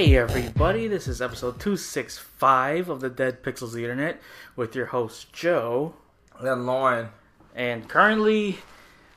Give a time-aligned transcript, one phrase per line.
[0.00, 4.18] Hey everybody, this is episode 265 of the Dead Pixels of the Internet
[4.56, 5.92] with your host Joe.
[6.38, 7.10] And Lorne.
[7.54, 8.60] And currently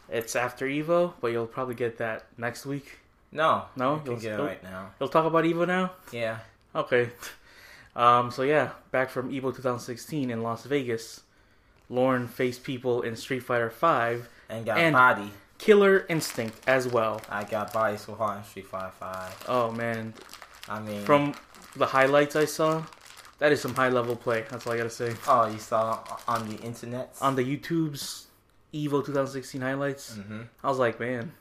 [0.09, 2.97] it's after Evo, but you'll probably get that next week.
[3.31, 3.63] No.
[3.77, 3.93] No?
[3.93, 4.89] You can You'll get it right now.
[4.99, 5.93] You'll talk about Evo now?
[6.11, 6.39] Yeah.
[6.75, 7.11] Okay.
[7.95, 11.21] Um, so yeah, back from Evo 2016 in Las Vegas.
[11.89, 15.31] Lorne faced people in Street Fighter 5, And got And- body.
[15.59, 17.21] Killer Instinct as well.
[17.29, 19.45] I got body so hard in Street Fighter 5.
[19.47, 20.13] Oh man,
[20.73, 21.05] I mean.
[21.05, 21.33] from
[21.75, 22.83] the highlights I saw,
[23.39, 24.45] that is some high level play.
[24.49, 25.13] That's all I gotta say.
[25.27, 27.15] Oh, you saw on the internet?
[27.21, 28.27] On the YouTube's
[28.73, 31.31] Evo 2016 highlights, hmm I was like, man,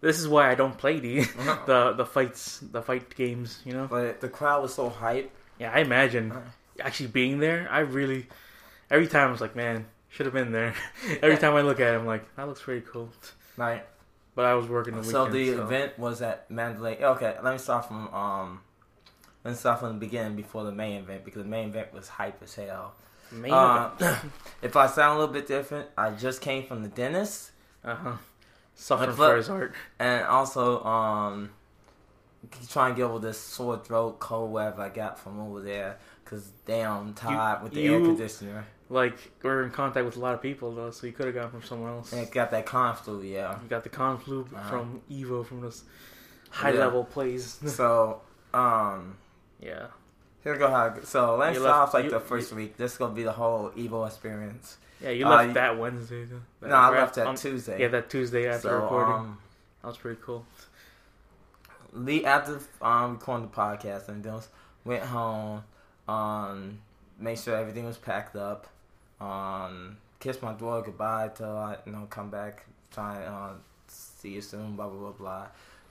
[0.00, 1.20] this is why I don't play the
[1.66, 3.60] the the fights, the fight games.
[3.64, 3.86] You know?
[3.88, 5.30] But the crowd was so hype.
[5.58, 6.32] Yeah, I imagine
[6.80, 7.68] actually being there.
[7.70, 8.26] I really
[8.90, 10.74] every time I was like, man, should have been there.
[11.22, 13.10] every time I look at it, I'm like, that looks pretty cool.
[13.56, 13.86] Like,
[14.34, 15.34] But I was working the so weekend.
[15.34, 17.02] the so- the event was at Mandalay.
[17.02, 18.60] Okay, let me start from um,
[19.44, 22.08] let me start from the beginning before the main event because the main event was
[22.08, 22.94] hype as hell.
[23.30, 23.90] Main Uh,
[24.62, 27.50] if I sound a little bit different, I just came from the dentist.
[27.84, 28.12] uh huh.
[28.74, 29.74] Suffering but- for his heart.
[29.98, 31.50] And also, um,
[32.70, 35.98] trying to get over this sore throat, cold, whatever I got from over there.
[36.24, 38.64] Cause damn, I'm tired with the air you- conditioner.
[38.92, 41.50] Like we're in contact with a lot of people though, so you could have gone
[41.50, 42.12] from somewhere else.
[42.12, 43.58] And got that con flu, yeah.
[43.62, 44.68] You got the con flu Uh-huh.
[44.68, 45.84] from Evo from those
[46.50, 46.80] high Yeah.
[46.80, 47.58] level plays.
[47.74, 48.20] so,
[48.52, 49.16] um,
[49.60, 49.86] yeah.
[50.44, 50.68] here we go.
[50.68, 52.76] How, so let's start off like you- the first week.
[52.76, 54.76] This is gonna be the whole Evo experience.
[55.00, 56.24] Yeah, you Uh, left you- that Wednesday.
[56.26, 56.40] Though.
[56.60, 57.80] That- no, I left that on- Tuesday.
[57.80, 59.14] Yeah, that Tuesday after so, recording.
[59.14, 59.38] um,
[59.80, 60.44] that was pretty cool.
[61.94, 64.40] Lee after um recording the podcast and then
[64.84, 65.62] went home,
[66.08, 66.78] um,
[67.18, 68.66] make sure everything was packed up,
[69.22, 73.52] um, kissed my daughter goodbye till I you know come back, try uh,
[73.88, 75.46] see you soon, blah blah blah blah.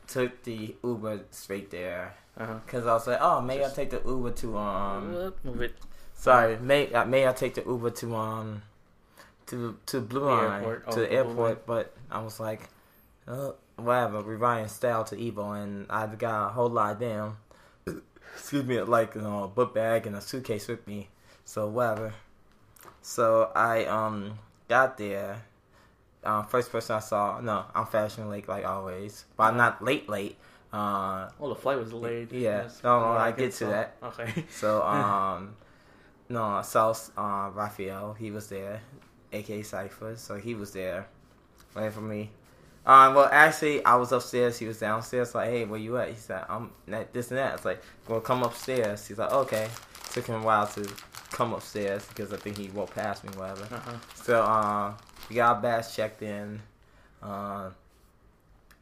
[0.08, 2.56] Took the Uber straight there Uh-huh.
[2.66, 5.34] because I was like, oh, maybe I take the Uber to um.
[5.44, 5.76] Move it.
[6.16, 8.62] Sorry, may uh, may I take the Uber to um
[9.48, 10.84] to to Blue The Line airport.
[10.84, 12.62] to Oh, the Blue airport, but I was like,
[13.28, 17.38] uh, whatever, rewriting style to Evo, and I got a whole lot of them.
[18.36, 21.10] Excuse me, like you know, a book bag and a suitcase with me,
[21.46, 22.14] so whatever.
[23.02, 25.42] So I um got there.
[26.24, 30.08] Uh, first person I saw, no, I'm fashion late like always, but I'm not late
[30.08, 30.38] late.
[30.72, 32.32] Uh, Well, the flight was delayed.
[32.32, 32.64] Yeah.
[32.64, 32.82] Yes.
[32.84, 33.70] No, no, Well, I get to so.
[33.70, 33.96] that.
[34.04, 34.46] Okay.
[34.52, 35.56] so um,
[36.30, 38.14] no, I saw uh, Raphael.
[38.14, 38.82] He was there,
[39.34, 40.16] aka Cipher.
[40.16, 41.08] So he was there,
[41.76, 42.30] waiting for me.
[42.86, 44.58] Um, well, actually, I was upstairs.
[44.60, 45.34] He was downstairs.
[45.36, 46.10] Like, hey, where you at?
[46.10, 47.56] He said, I'm at this and that.
[47.56, 49.08] It's like, well, come upstairs.
[49.08, 49.70] He's like, okay.
[50.14, 50.88] Took him a while to
[51.32, 53.64] come upstairs because I think he walked past me, whatever.
[53.74, 53.94] Uh-huh.
[54.16, 54.94] So, uh,
[55.30, 56.62] we got our bags checked in.
[57.22, 57.70] Uh,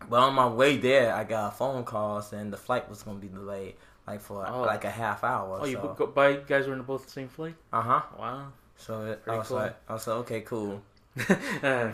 [0.09, 3.19] but on my way there, I got a phone call saying the flight was going
[3.19, 3.75] to be delayed,
[4.07, 4.61] like for Oh.
[4.61, 5.59] like a half hour.
[5.61, 6.07] Oh, you so.
[6.07, 7.55] by you guys were in both the same flight?
[7.73, 8.01] Uh huh.
[8.17, 8.47] Wow.
[8.77, 9.57] So it, I was cool.
[9.57, 10.81] like, I was like, okay, cool.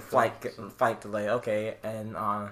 [0.09, 0.45] Flight,
[0.77, 1.77] flight delay, okay.
[1.83, 2.49] And uh,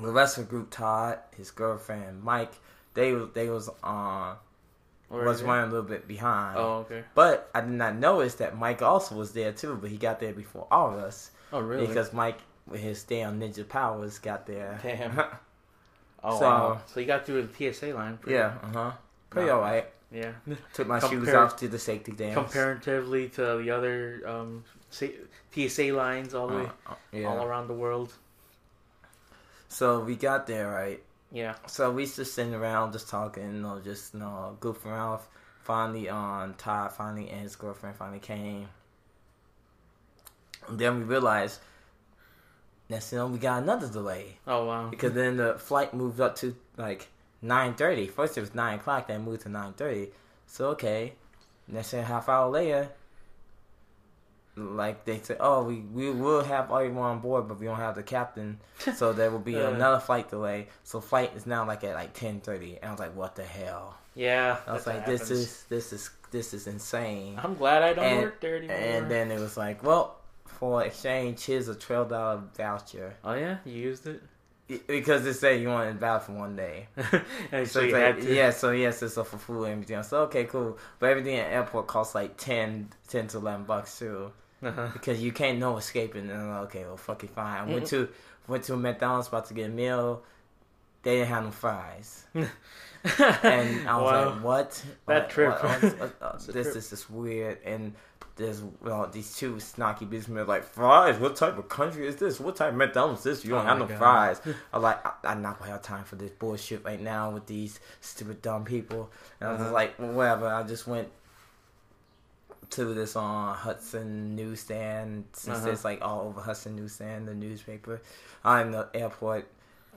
[0.00, 2.52] the rest of the group, Todd, his girlfriend, Mike,
[2.94, 4.34] they they was uh
[5.12, 6.56] Where was running a little bit behind.
[6.58, 7.04] Oh, okay.
[7.14, 10.32] But I did not notice that Mike also was there too, but he got there
[10.32, 11.86] before all of us Oh, really?
[11.86, 14.78] because Mike, with his damn ninja powers, got there.
[14.82, 15.18] Damn.
[16.24, 16.80] oh, so- wow.
[16.86, 18.16] So you got through the TSA line.
[18.16, 18.92] pretty- yeah, uh huh.
[19.30, 19.56] Pretty No.
[19.56, 19.86] alright.
[20.10, 20.32] Yeah.
[20.74, 22.34] Took my shoes off to the safety dams.
[22.34, 27.26] Comparatively to the other um, TSA lines all the way Uh, uh, yeah.
[27.28, 28.12] all around the world.
[29.68, 31.02] So we got there right.
[31.32, 31.54] Yeah.
[31.66, 35.20] So we just sitting around, just talking, you know, just you know, goofing around.
[35.62, 38.68] Finally, um, Todd finally and his girlfriend finally came.
[40.68, 41.60] And then we realized,
[42.88, 44.88] next you know, we got another delay Oh, wow.
[44.90, 47.08] because then the flight moved up to like
[47.40, 48.06] nine thirty.
[48.08, 50.08] First it was nine o'clock, then it moved to nine thirty.
[50.46, 51.14] So okay,
[51.68, 52.90] next thing, a half hour later,
[54.56, 57.94] like they said, oh, we we will have everyone on board, but we don't have
[57.94, 58.60] the captain,
[58.96, 59.70] so there will be Uh.
[59.70, 60.68] another flight delay.
[60.84, 63.44] So flight is now like at like ten thirty, and I was like, what the
[63.44, 63.96] hell?
[64.14, 64.58] yeah.
[64.66, 65.38] I was like, this happens.
[65.40, 67.38] is this is this is insane.
[67.42, 68.76] I'm glad I don't and- work there anymore.
[68.76, 73.56] And then it was like, well, for exchange, here's a twelve dollar voucher oh, yeah?
[73.64, 74.22] You used it?
[74.86, 76.88] because they say you want it valid for one day.
[77.52, 78.34] and So so you it's had like, to.
[78.34, 80.02] yeah, so yes, it's for food and everything.
[80.02, 80.78] So okay, cool.
[80.98, 84.88] But everything at airport costs like 10, 10 to eleven bucks too, Uh-huh.
[84.92, 86.30] because you can't no escaping.
[86.30, 87.68] And I'm like, okay, well, fucking fine.
[87.68, 88.08] I went to
[88.48, 90.22] went to a McDonald's about to get a meal.
[91.02, 92.48] They didn't have no fries, and
[93.88, 94.30] I was Wow.
[94.34, 94.84] like, what?
[95.06, 95.62] That What- trip.
[95.62, 96.76] what- what- That's this trip.
[96.76, 97.58] is just weird.
[97.64, 97.94] And
[98.36, 101.18] there's well these two snarky businessmen like fries.
[101.18, 102.40] What type of country is this?
[102.40, 103.44] What type of McDonald's is this?
[103.44, 103.98] You don't Oh have no God.
[103.98, 104.40] fries.
[104.72, 107.80] I'm like, I, I'm not gonna have time for this bullshit right now with these
[108.00, 109.10] stupid dumb people.
[109.40, 109.72] And I was Uh-huh.
[109.72, 110.46] like, well, whatever.
[110.46, 111.08] I just went
[112.72, 115.70] to this on Hudson newsstand since Uh-huh.
[115.70, 118.00] it's like all over Hudson newsstand, the newspaper.
[118.44, 119.46] I'm the airport.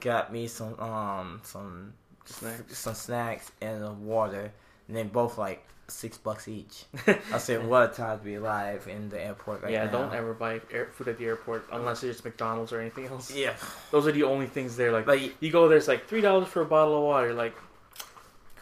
[0.00, 1.94] Got me some um some
[2.26, 2.78] Snacks.
[2.78, 4.52] some snacks and a water,
[4.88, 6.84] and they both like six bucks each.
[7.32, 9.92] I said, what a time to be alive in the airport right yeah, now.
[9.92, 13.32] don't ever buy air, food at the airport unless it's McDonald's or anything else.
[13.32, 13.54] Yeah,
[13.92, 14.90] Those are the only things there.
[14.90, 17.32] Like, like you go there, it's like three dollars for a bottle of water.
[17.32, 17.54] Like,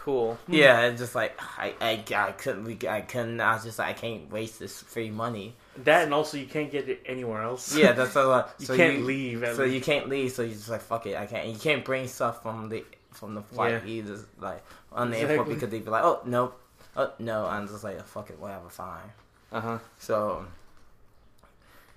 [0.05, 0.39] cool.
[0.47, 3.41] yeah, it's just like I, I, I couldn't, I couldn't.
[3.41, 5.55] I was just like, I can't waste this free money.
[5.79, 7.75] That and also you can't get it anywhere else.
[7.77, 8.55] Yeah, that's a lot.
[8.59, 9.41] you so can't you, leave.
[9.55, 9.75] So least.
[9.75, 10.33] you can't leave.
[10.33, 11.17] So you just like fuck it.
[11.17, 11.49] I can't.
[11.49, 13.91] You can't bring stuff from the from the flight Yeah.
[13.91, 14.19] either.
[14.39, 14.63] Like
[14.93, 16.53] on the airport because they'd be like, oh no,
[16.97, 17.47] oh no.
[17.47, 19.11] I'm just like, fuck it, whatever, fine.
[19.51, 19.79] Uh huh.
[19.99, 20.45] So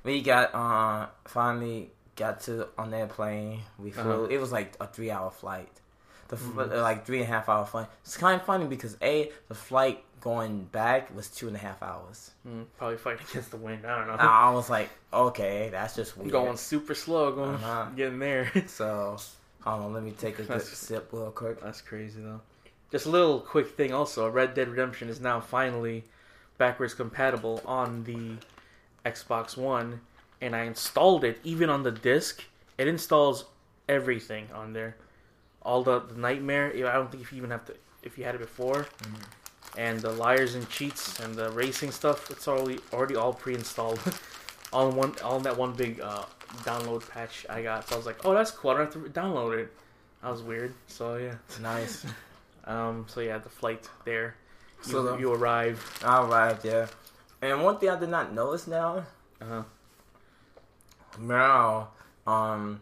[0.04, 3.59] we got uh finally got to on the airplane.
[3.77, 4.24] We flew.
[4.24, 4.24] Uh-huh.
[4.31, 5.69] It was like a three hour flight.
[6.30, 6.82] The f Mhm.
[6.82, 7.88] like three and a half hour flight.
[8.04, 11.82] It's kind of funny because a the flight going back was two and a half
[11.82, 12.32] hours.
[12.46, 13.86] Mm, probably fighting against the wind.
[13.86, 14.14] I don't know.
[14.16, 16.32] I was like, okay, that's just weird.
[16.32, 17.86] Going super slow, going Uh-huh.
[17.96, 18.52] getting there.
[18.68, 19.18] So
[19.62, 21.62] hold on, let me take a good sip real quick.
[21.62, 22.42] That's crazy though.
[22.92, 26.04] Just a little quick thing also, Red Dead Redemption is now finally
[26.58, 28.38] backwards compatible on the
[29.10, 30.02] Xbox One
[30.42, 32.44] and I installed it even on the disc.
[32.78, 33.46] It installs
[33.90, 34.96] everything on there.
[35.68, 38.36] All the, the nightmare, I don't think if you even have to if you had
[38.36, 38.88] it before.
[39.78, 44.00] And the liars and cheats and the racing stuff, it's already already all pre-installed.
[44.74, 46.24] all in one all in that one big uh,
[46.69, 47.88] download patch I got.
[47.88, 48.72] So I was like, "Oh, that's cool.
[48.72, 49.72] I don't have to download it."
[50.24, 50.74] That was weird.
[50.88, 51.36] So yeah.
[51.50, 52.06] It's nice.
[52.75, 54.36] Um, so yeah, the flight there.
[54.86, 55.80] You, So the- you arrive.
[56.04, 56.88] arrived, yeah.
[57.42, 59.06] And one thing I did not notice now,
[59.42, 59.64] Uh-huh.
[61.19, 61.90] now,
[62.25, 62.81] um,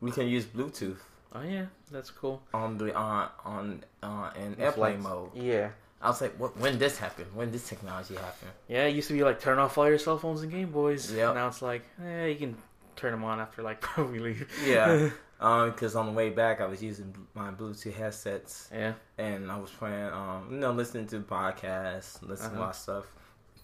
[0.00, 0.98] we can use Bluetooth
[1.32, 2.42] Oh yeah, that's cool.
[2.52, 5.02] on the uh, on uh, in The airplane flights.
[5.02, 5.30] mode.
[5.34, 5.70] Yeah.
[6.02, 7.26] I was like, what, when this happened?
[7.34, 8.52] When this technology happened?
[8.68, 11.12] Yeah, it used to be like turn off all your cell phones and Game Boys.
[11.12, 11.34] Yep.
[11.34, 12.56] Now it's like, eh, you can
[12.96, 14.48] turn them on after like probably leave.
[14.66, 15.10] Yeah.
[15.40, 18.92] Um, because on the way back, I was using my Bluetooth headsets yeah.
[19.16, 22.60] and I was playing, um, you know, listening to podcasts, listening to a Uh-huh.
[22.60, 23.04] lot of stuff.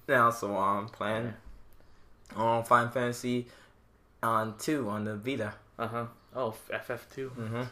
[0.09, 1.35] Now, so I'm um, playing
[2.35, 3.49] um Final Fantasy
[4.23, 5.53] on two on the Vita.
[5.79, 6.05] Uh huh.
[6.37, 7.31] Oh, FF two.
[7.31, 7.63] Mm-hmm.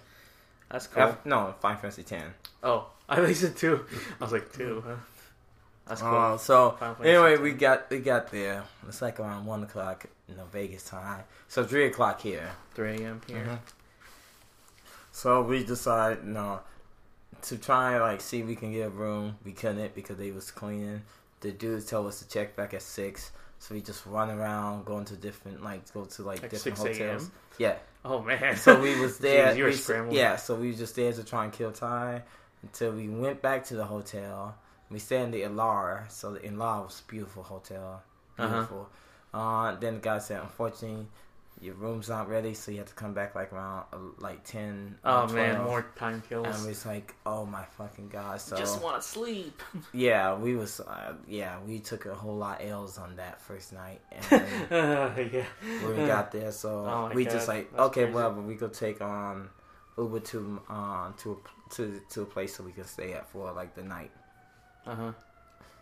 [0.71, 1.03] That's cool.
[1.03, 2.33] F- no, Final Fantasy ten.
[2.63, 3.85] oh, I thought you said two.
[4.21, 4.83] I was like two.
[4.87, 4.95] Huh?
[5.87, 6.17] That's cool.
[6.17, 7.43] Uh, so Final anyway, 10.
[7.43, 8.65] we got we got there.
[8.89, 11.25] It's like around one o'clock, you know, Vegas time.
[11.49, 12.51] So three o'clock here.
[12.75, 13.21] Three a.m.
[13.27, 13.45] here.
[13.45, 13.59] Mhm.
[15.13, 16.61] So we decided, no,
[17.43, 19.37] to try and like see if we can get a room.
[19.45, 21.03] We couldn't because they was cleaning.
[21.41, 23.31] The dudes told us to check back at six.
[23.59, 26.99] So we just run around, going to different like go to like, Like different 6
[26.99, 27.09] a.m.?
[27.11, 27.31] hotels.
[27.59, 27.77] Yeah.
[28.05, 28.57] Oh man.
[28.57, 29.49] So we was there.
[29.53, 30.17] Jeez, you were we- scrambling.
[30.17, 30.37] Yeah.
[30.37, 32.23] So we was just there to try and kill time
[32.63, 34.57] until we went back to the hotel.
[34.91, 36.11] We stayed in the Elara.
[36.11, 38.03] So the Elara was a beautiful hotel.
[38.39, 38.49] Uh-huh.
[38.49, 38.89] Beautiful.
[39.33, 41.07] uh then the guy said, unfortunately,
[41.65, 44.97] your room's not ready, so you have to come back like around uh, like ten.
[45.03, 46.47] Oh or man, more time kills.
[46.61, 48.41] And it's like, oh my fucking god!
[48.41, 49.63] So Just want to sleep.
[49.93, 53.73] yeah, we was uh, yeah we took a whole lot of L's on that first
[53.73, 54.31] night, and
[54.69, 55.45] then yeah.
[55.83, 58.15] when we got there, so Oh we God, just like that's okay, crazy.
[58.15, 58.43] whatever.
[58.43, 59.49] We could take um
[59.97, 63.51] Uber to um to a, to to a place so we can stay at for
[63.53, 64.11] like the night.
[64.87, 65.13] Uh huh.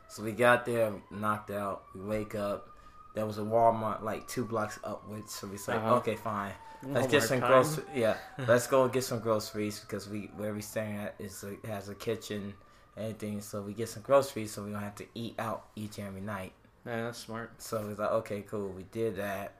[0.09, 1.85] So we got there, knocked out.
[1.95, 2.68] We wake up.
[3.14, 5.33] There was a Walmart like two blocks upwards.
[5.35, 5.95] So we like, Uh-huh.
[5.97, 6.52] okay, fine.
[6.85, 7.87] Let's get some groceries.
[7.95, 8.16] Yeah,
[8.49, 11.95] let's go get some groceries because we where we staying at is a, has a
[11.95, 12.54] kitchen,
[12.97, 13.40] anything.
[13.40, 16.21] So we get some groceries so we don't have to eat out each and every
[16.23, 16.52] night.
[16.85, 17.50] Man, that's smart.
[17.62, 18.71] So we was like, okay, cool.
[18.71, 19.54] We did that.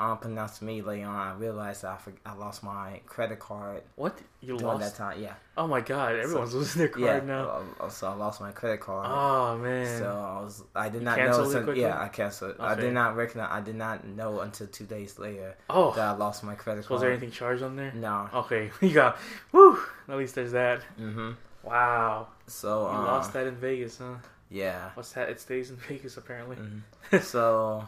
[0.00, 4.18] Unbeknownst to me, later on, I realized I for, I lost my credit card What
[4.40, 4.80] you lost?
[4.80, 5.22] that time.
[5.22, 7.20] Yeah, Oh my god, everyone's losing their card yeah.
[7.20, 7.62] now.
[7.78, 9.06] uh, So I lost my credit card.
[9.10, 9.98] Oh man.
[9.98, 11.50] So I was, I did You not know.
[11.50, 12.56] Until, yeah, I canceled.
[12.58, 13.48] I did not recognize.
[13.52, 16.88] I did not know until two days later oh, that I lost my credit so
[16.88, 16.94] card.
[16.96, 17.92] was there anything charged on there?
[17.92, 18.28] No.
[18.32, 19.18] Okay, you got.
[19.52, 19.78] Woo.
[20.08, 20.80] At least there's that.
[20.98, 21.32] Mm-hmm.
[21.62, 22.28] Wow.
[22.46, 24.14] So You uh, lost that in Vegas, huh?
[24.50, 24.90] Yeah.
[24.94, 25.28] What's that?
[25.28, 26.56] It stays in Vegas apparently.
[26.56, 27.22] Mhm.
[27.22, 27.86] so,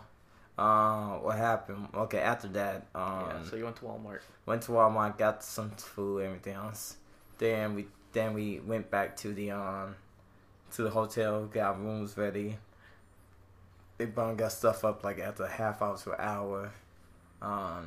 [0.59, 1.89] uh, what happened?
[1.95, 3.43] Okay, after that, um, yeah.
[3.49, 4.21] So you went to Walmart.
[4.45, 6.97] went to Walmart, got some food, everything else.
[7.39, 9.97] Then we then we went back to the um
[10.73, 12.57] to the hotel, got rooms ready.
[13.99, 16.73] They brought got stuff up like after a half hour to an hour.
[17.41, 17.87] Um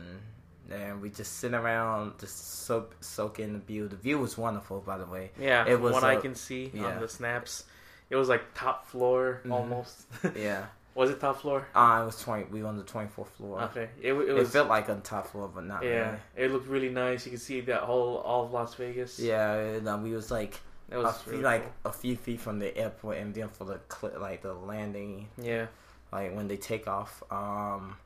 [0.71, 3.87] and we just sit around, just soak soak in the view.
[3.87, 5.31] The view was wonderful, by the way.
[5.39, 5.65] Yeah.
[5.67, 6.85] It was, what I uh, can see yeah.
[6.85, 7.65] on the snaps.
[8.09, 9.51] It was like top floor Mhm.
[9.51, 10.05] almost.
[10.35, 10.65] Yeah.
[10.95, 11.67] Was it top floor?
[11.75, 12.45] Uh, it was twenty.
[12.45, 13.61] We were on the twenty fourth floor.
[13.63, 13.89] Okay.
[14.01, 15.89] It, it It, felt like on top floor, but not yeah.
[15.89, 16.17] really.
[16.37, 17.25] It looked really nice.
[17.25, 19.19] You could see that whole all of Las Vegas.
[19.19, 20.59] Yeah, and, uh, we was like
[20.89, 21.91] It a was few, really like cool.
[21.91, 25.67] a few feet from the airport, and then for the cl- like the landing, Yeah.
[26.11, 27.21] like when they take off.
[27.29, 27.97] Um,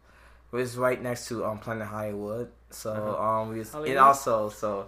[0.52, 3.24] it was right next to um Planet Hollywood, so Uh-huh.
[3.42, 3.90] um we was, Hollywood?
[3.92, 4.88] and also so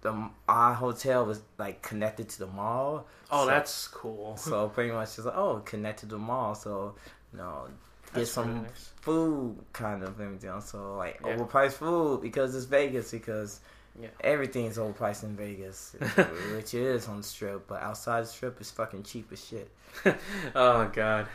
[0.00, 3.06] the our hotel was like connected to the mall.
[3.30, 4.36] Oh, so, that's cool.
[4.36, 6.94] so pretty much just like oh connected to the mall, so
[7.36, 7.68] know
[8.14, 8.90] get That's some nice.
[9.00, 10.60] food kind of everything.
[10.60, 11.36] So like Yeah.
[11.36, 13.60] overpriced food because it's Vegas because
[14.00, 14.08] Yeah.
[14.20, 15.94] everything's overpriced in Vegas,
[16.54, 17.66] which it is on the strip.
[17.66, 19.70] But outside the strip, it's fucking cheap as shit.
[20.54, 21.26] oh God.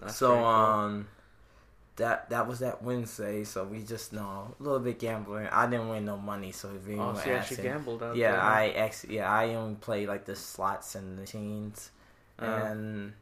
[0.00, 0.44] That's so cool.
[0.44, 1.08] um,
[1.96, 3.44] that that was that Wednesday.
[3.44, 5.48] So we just know a little bit gambling.
[5.48, 8.40] I didn't win no money, so if Oh, so asking, gambled out yeah, there.
[8.40, 11.90] I actually yeah I only play like the slots and machines,
[12.38, 13.12] Uh, and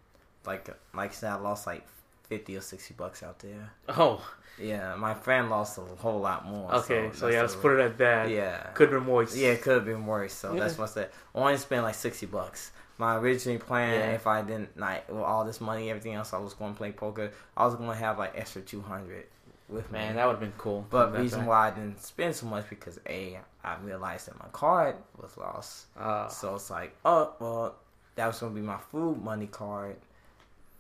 [0.47, 1.87] like like I said, I lost like
[2.28, 3.71] fifty or sixty bucks out there.
[3.88, 4.21] oh,
[4.59, 6.75] Yeah, my friend lost a whole lot more.
[6.76, 7.11] okay.
[7.14, 8.30] So, yeah, let's the- put it at that.
[8.30, 9.37] Yeah, Could have been moist.
[9.37, 10.33] yeah, it could have been worse.
[10.33, 10.61] So Yeah.
[10.61, 11.11] that's what I said.
[11.35, 12.73] I only spent like sixty bucks.
[12.99, 14.14] My original plan, Yeah.
[14.14, 16.92] if I didn't like with all this money, everything else, I was going to play
[16.92, 17.30] poker.
[17.56, 19.26] I was going to have like extra two hundred
[19.68, 19.99] with me.
[19.99, 20.87] Man, that would have been cool.
[20.88, 21.49] but That reason time.
[21.49, 25.87] why I didn't spend so much because a I realized that my card was lost.
[25.99, 27.75] Uh, So it's like, oh well,
[28.14, 29.97] that was going to be my food money card.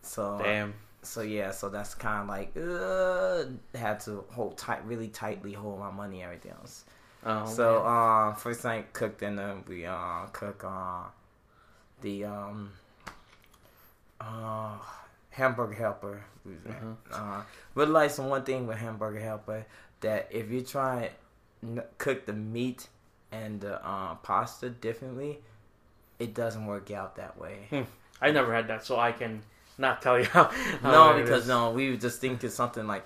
[0.02, 0.72] So damn.
[1.06, 5.78] So yeah, so that's kind of like uh, had to hold tight, really tightly hold
[5.78, 6.84] my money, and everything else.
[7.24, 8.30] Oh, so man.
[8.30, 11.04] uh, first night cooked dinner, we uh cook uh
[12.02, 12.72] the um
[14.20, 14.78] uh
[15.30, 16.24] hamburger helper.
[16.44, 16.82] We was at.
[16.82, 16.96] Mhm.
[17.12, 17.42] Uh,
[17.74, 19.66] realize one thing with hamburger helper
[20.00, 21.10] that if you try
[21.62, 22.88] n- cook the meat
[23.32, 25.40] and the uh, pasta differently,
[26.18, 27.86] it doesn't work out that way.
[28.22, 29.42] I never had that, so I can
[29.78, 30.44] not tell you how.
[30.82, 33.04] how no, because no, we were just thinking something like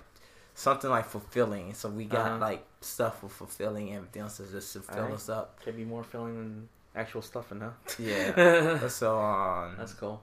[0.55, 1.75] something like fulfilling.
[1.75, 2.39] So we got Uh-huh.
[2.39, 5.15] like stuff for fulfilling everything else to just to fill Alright.
[5.15, 5.61] us up.
[5.63, 7.71] Can be more filling than actual stuffing, huh?
[7.99, 8.87] Yeah.
[8.89, 10.21] so um, That's cool.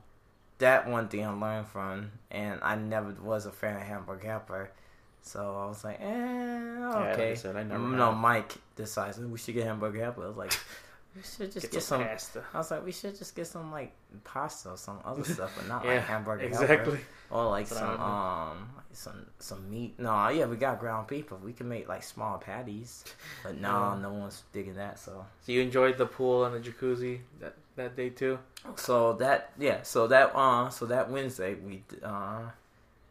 [0.60, 4.72] that one thing I learned from, and I never was a fan of hamburger helper.
[5.22, 7.32] So I was like, eh, like okay.
[7.32, 8.12] I said, I never no.
[8.14, 10.24] Mike decides we should get hamburger helper.
[10.24, 10.54] I was like,
[11.18, 12.44] we should just Get, get, some pasta.
[12.54, 13.92] I was like, we should just get some like
[14.24, 16.64] pasta or some other stuff, but not Yeah, like hamburger helper.
[16.64, 17.00] exactly.
[17.32, 20.00] Or like That's some um some some meat.
[20.00, 23.04] No, yeah, we got ground beef, but we can make like small patties.
[23.44, 24.00] But no, Yeah.
[24.02, 25.00] no one's digging that.
[25.00, 28.38] So So you enjoyed the pool and the jacuzzi that that day too?
[28.76, 32.42] so that yeah, so that uh so that Wednesday we uh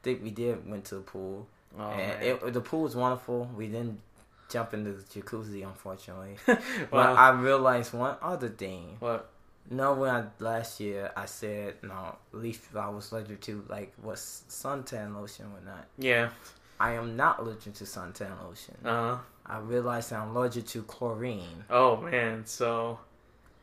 [0.03, 1.47] think we did went to the pool
[1.79, 3.51] Oh, and it, the pool was wonderful.
[3.55, 4.01] We didn't
[4.49, 6.37] jump into the jacuzzi unfortunately.
[6.47, 6.59] wow.
[6.91, 8.97] But I realized one other thing.
[9.01, 9.31] what?
[9.69, 13.93] No, when I last year I said no, at least I was allergic to like
[14.01, 15.87] what suntan lotion or not.
[15.99, 16.31] Yeah.
[16.79, 18.75] I am not allergic to suntan lotion.
[18.85, 19.17] Uh.
[19.17, 19.19] huh.
[19.49, 21.65] I realized I'm allergic to chlorine.
[21.71, 22.45] Oh man.
[22.47, 22.99] So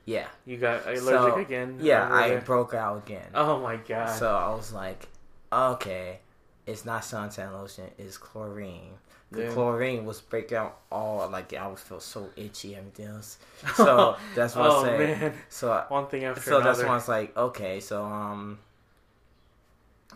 [0.06, 1.78] Yeah, you got allergic So, again?
[1.82, 3.28] yeah, I broke out again.
[3.34, 4.10] Oh my god.
[4.18, 5.08] So I was like,
[5.52, 6.20] okay,
[6.66, 8.94] it's not suntan lotion, it's chlorine.
[9.34, 9.52] The Yeah.
[9.54, 13.38] chlorine was breaking out all like I was feel so itchy and everything else.
[13.76, 15.00] So that's what oh I said.
[15.22, 15.34] man.
[15.50, 18.60] So One thing after so that's why I was like, okay, so um,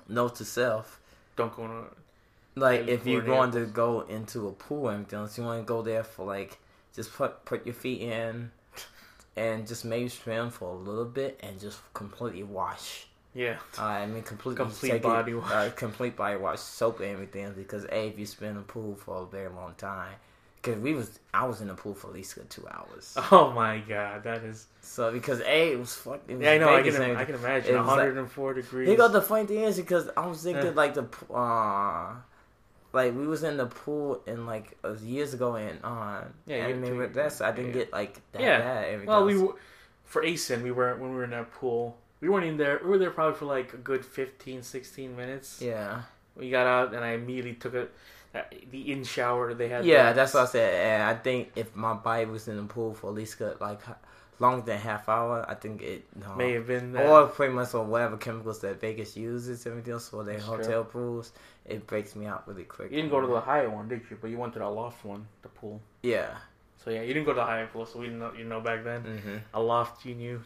[0.08, 1.00] note to self.
[1.36, 1.64] Don't go.
[1.64, 1.86] On,
[2.56, 5.66] Like if you're going to go into a pool and everything else, you want to
[5.66, 6.58] go there for like
[6.96, 8.52] just put put your feet in
[9.36, 13.08] and just maybe swim for a little bit and just completely wash.
[13.38, 13.58] Yeah.
[13.78, 15.52] Uh, I mean completely Complete body it, wash.
[15.52, 18.96] Uh, complete body wash, soap and everything because a if you spend in the pool
[18.96, 20.16] for a very long time.
[20.56, 23.16] Because we was, I was in the pool for at least good two hours.
[23.32, 24.66] Oh my god, that is.
[24.82, 26.22] So because a it was fuck.
[26.28, 26.76] It was Yeah, I know.
[26.76, 26.96] I can.
[27.16, 27.78] I can imagine.
[27.78, 28.90] was like- 104 degrees.
[28.90, 30.72] You know the funny thing is because I was thinking Yeah.
[30.84, 32.16] like the uh
[32.94, 36.74] like we was in the pool in like uh, years ago and uh Yeah, I
[36.74, 37.74] with this I didn't yeah.
[37.84, 38.60] get like that Yeah.
[38.60, 39.56] bad Well, we were,
[40.06, 41.98] for ASIN, we were when we were in that pool.
[42.22, 42.80] We weren't in there.
[42.84, 45.62] We were there probably for like a good 15, 16 minutes.
[45.62, 46.02] yeah
[46.36, 47.88] We got out and I immediately took a
[48.36, 49.54] uh, the in shower.
[49.54, 52.58] They had yeah that's what I said and I think if my body was in
[52.58, 53.80] the pool for at least good like
[54.40, 56.36] longer than half hour I think it no.
[56.36, 57.08] may have been that.
[57.08, 60.84] or pretty much or whatever chemicals that Vegas uses everything else for their That's hotel
[60.84, 61.32] pools
[61.66, 64.18] it breaks me out really quick you didn't go to the higher one, did you?
[64.22, 65.82] But you went to the loft one, the pool.
[66.04, 66.36] yeah
[66.84, 68.32] So yeah, you didn't go to the higher pool, so we didn't know.
[68.38, 70.44] You know back then, hmm a loft you knew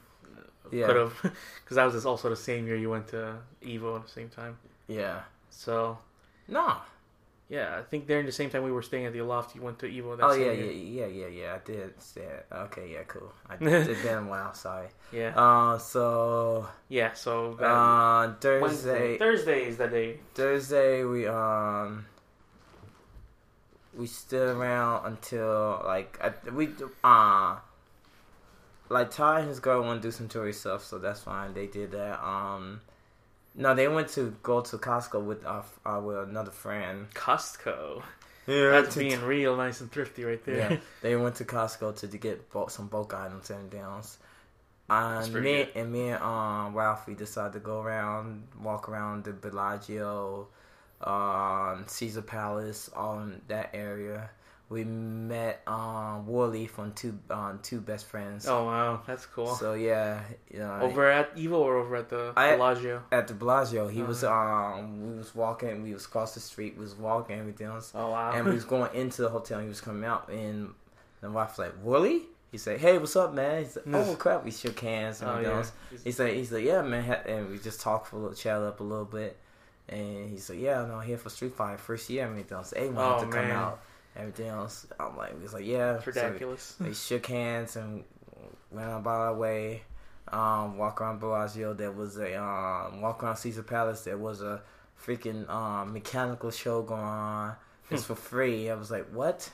[0.71, 0.85] Yeah.
[0.87, 1.13] could have,
[1.63, 4.57] because that was also the same year you went to Evo at the same time.
[4.87, 5.97] yeah So
[6.47, 6.75] no
[7.49, 9.77] Yeah, I think during the same time we were staying at the Aloft, you went
[9.79, 10.15] to Evo.
[10.15, 10.71] That Oh yeah, year.
[10.71, 11.53] yeah, yeah, yeah, yeah.
[11.55, 12.45] I did it.
[12.49, 13.33] Okay, yeah, cool.
[13.49, 14.23] I did it's been.
[14.53, 14.87] Sorry.
[15.11, 17.11] yeah, Uh, so yeah.
[17.13, 20.19] So that uh, Wednesday, Thursday, Thursday is that day.
[20.33, 22.05] Thursday we um
[23.93, 26.69] we stood around until like I, we
[27.03, 27.57] uh
[28.91, 31.53] like Ty and his girl want to do some tourist stuff, so that's fine.
[31.53, 32.23] They did that.
[32.23, 32.81] Um,
[33.55, 37.07] no, they went to go to Costco with our, our with another friend.
[37.13, 38.03] Costco.
[38.47, 40.57] Yeah, That's being real nice and thrifty right there.
[40.57, 44.17] yeah, they went to Costco to, to get bulk, some bulk items and downs.
[45.31, 45.69] Pretty me good.
[45.75, 50.47] and me and um, Ralph, we decided to go around, walk around the Bellagio,
[51.01, 54.29] um, Caesar Palace, all in that area.
[54.71, 58.47] We met um, Woolie on two um, two best friends.
[58.47, 59.53] Oh wow, that's cool.
[59.53, 63.03] So yeah, you know, over at Evo or over at the I- Bellagio?
[63.11, 64.33] at the Bellagio, he was Uh-huh.
[64.79, 68.11] um, we was walking, we was across the street, we was walking, everything else Oh
[68.11, 68.31] wow.
[68.33, 69.57] and we was going into the hotel.
[69.59, 70.73] and He was coming out, and
[71.19, 74.51] the wife like, "Woolie." He said, "Hey, what's up, man?" He said, "Oh crap." We
[74.51, 75.49] shook hands and oh yeah.
[75.57, 75.73] else.
[76.05, 78.79] He said, "He said, yeah, man," and we just talked for a little, chat up
[78.79, 79.35] a little bit,
[79.89, 82.73] and he said, "Yeah, no, here for Street Fighter first year." and Everything else.
[82.75, 83.51] Hey, Oh, wanted to come man.
[83.51, 83.79] out.
[84.15, 84.85] Everything else.
[84.99, 86.75] I'm like, was like, "Yeah." It's So ridiculous.
[86.79, 88.03] we shook hands and
[88.71, 89.83] went about our way.
[90.27, 91.73] Um, walk around Bellagio.
[91.73, 94.03] There was a um, walk around Caesar Palace.
[94.03, 94.61] There was a
[95.03, 97.55] freaking um, mechanical show going on.
[97.89, 98.69] It's for free.
[98.69, 99.49] I was like, what?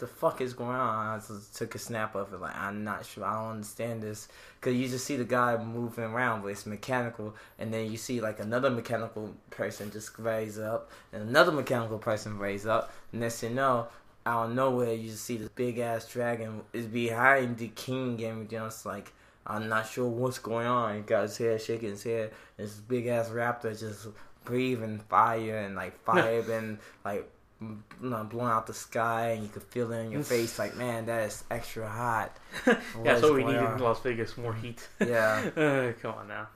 [0.00, 1.06] The fuck is going on?
[1.06, 2.40] I just took a snap of it.
[2.40, 3.24] Like, I'm not sure.
[3.24, 4.28] I don't understand this.
[4.60, 8.20] Cause you just see the guy moving around, but it's mechanical, and then you see
[8.20, 12.92] like another mechanical person just raise up, and another mechanical person raise up.
[13.12, 13.88] And next you know,
[14.26, 18.50] out of nowhere, you just see this big ass dragon is behind the king, and
[18.50, 19.12] just like
[19.46, 20.96] I'm not sure what's going on.
[20.96, 22.32] He got his head shaking his head.
[22.56, 24.08] This big ass raptor just
[24.44, 29.42] breathing fire and like fire and like m- you know, blowing out the sky, and
[29.42, 30.58] you could feel it in your face.
[30.58, 32.36] Like man, that is extra hot.
[32.64, 33.74] that's what we going need on?
[33.74, 34.36] in Las Vegas.
[34.36, 34.88] More heat.
[35.06, 35.50] Yeah.
[35.56, 36.48] Uh, come on now.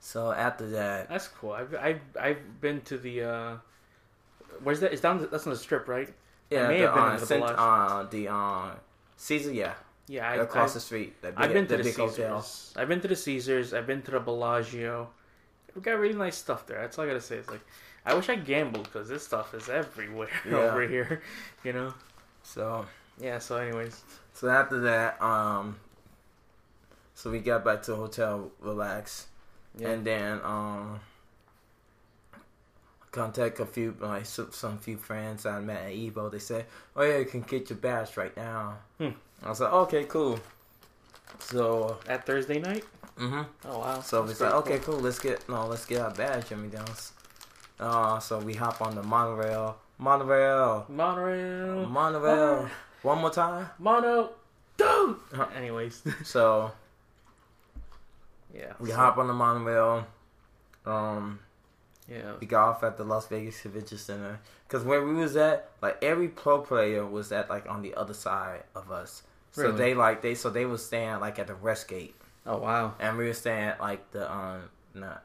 [0.00, 1.52] So after that, That's cool.
[1.52, 3.22] I've I've, I've been to the.
[3.24, 3.56] uh
[4.62, 4.92] Where's that?
[4.92, 5.18] It's down.
[5.18, 6.08] The, that's on the strip, right?
[6.50, 8.70] yeah, may the, have been uh, in the cent- uh, the uh,
[9.16, 9.74] Caesar, yeah,
[10.08, 11.14] Yeah, I, across I've, the street.
[11.36, 12.16] I've been to the the Caesars.
[12.16, 12.46] hotel.
[12.76, 13.74] I've been to the Caesars.
[13.74, 15.10] I've been to the Bellagio.
[15.74, 16.80] We got really nice stuff there.
[16.80, 17.36] That's all I gotta say.
[17.36, 17.60] It's like,
[18.06, 20.56] I wish I gambled because this stuff is everywhere Yeah.
[20.56, 21.22] over here.
[21.64, 21.94] You know.
[22.42, 22.86] So
[23.20, 23.38] Yeah.
[23.38, 24.02] So, anyways.
[24.34, 25.76] So after that, um,
[27.14, 29.26] so we got back to the hotel, relax,
[29.76, 29.88] Yeah.
[29.90, 31.00] and then um,
[33.10, 36.30] contact a few like some, few friends I met at Evo.
[36.30, 39.10] They said, "Oh yeah, you can get your badge right now." Hmm.
[39.42, 40.38] I was like, "Okay, cool."
[41.40, 42.84] So, At Thursday night.
[43.18, 43.42] Mm-hmm.
[43.68, 44.00] Oh wow.
[44.00, 44.98] so we said, "Okay, cool.
[45.00, 47.12] Let's get no, let's get our badge and everything else."
[47.80, 50.86] Uh, so we hop on the monorail, monorail.
[50.88, 51.86] Monorail.
[51.88, 52.68] monorail.
[53.02, 53.68] One more time.
[53.78, 54.30] Mono.
[54.76, 55.16] Dude.
[55.32, 55.46] Uh-huh.
[55.56, 56.02] Anyways.
[56.24, 56.72] So
[58.54, 58.72] yeah.
[58.80, 60.06] we so- hop on the monorail.
[60.86, 61.38] Um,
[62.08, 62.32] Yeah.
[62.40, 66.02] we got off at the Las Vegas Convention Center because where we was at, like
[66.02, 69.22] every pro player was at like on the other side of us.
[69.52, 69.76] So Really?
[69.76, 72.14] they like they so they was staying like at the rest gate,
[72.46, 72.94] Oh wow.
[73.00, 74.62] and we were staying at like the um.
[74.94, 75.22] Not,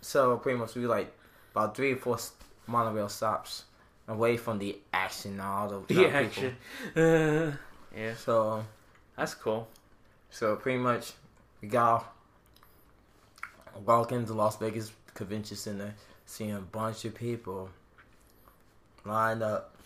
[0.00, 1.12] so pretty much we like
[1.52, 2.18] about three or four
[2.66, 3.64] monorail stops
[4.08, 6.56] away from the action and all the, The action.
[6.96, 7.52] Uh,
[7.96, 8.14] yeah.
[8.14, 8.64] So
[9.16, 9.68] That's cool.
[10.30, 11.12] so pretty much
[11.60, 12.06] we got off,
[13.84, 15.94] walk into Las Vegas Convention Center,
[16.26, 17.68] seeing a bunch of people
[19.04, 19.76] lined up,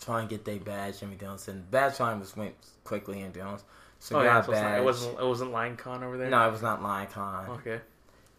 [0.00, 1.48] trying to get their badge and everything else.
[1.48, 2.54] And badge time was went
[2.84, 3.64] quickly and everything else.
[4.00, 4.40] So oh yeah.
[4.42, 4.80] So it's not, badge.
[4.80, 5.18] it wasn't.
[5.20, 6.30] It wasn't Line Con over there.
[6.30, 7.48] no, it was not Line Con.
[7.50, 7.80] Okay.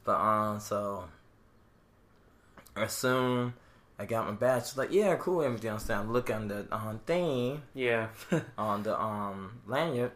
[0.05, 1.03] But um, so
[2.87, 3.53] soon
[3.97, 5.89] I got my badge, like yeah, cool, everything else.
[5.89, 8.07] I'm looking on the um, thing Yeah.
[8.57, 10.11] on the um lanyard.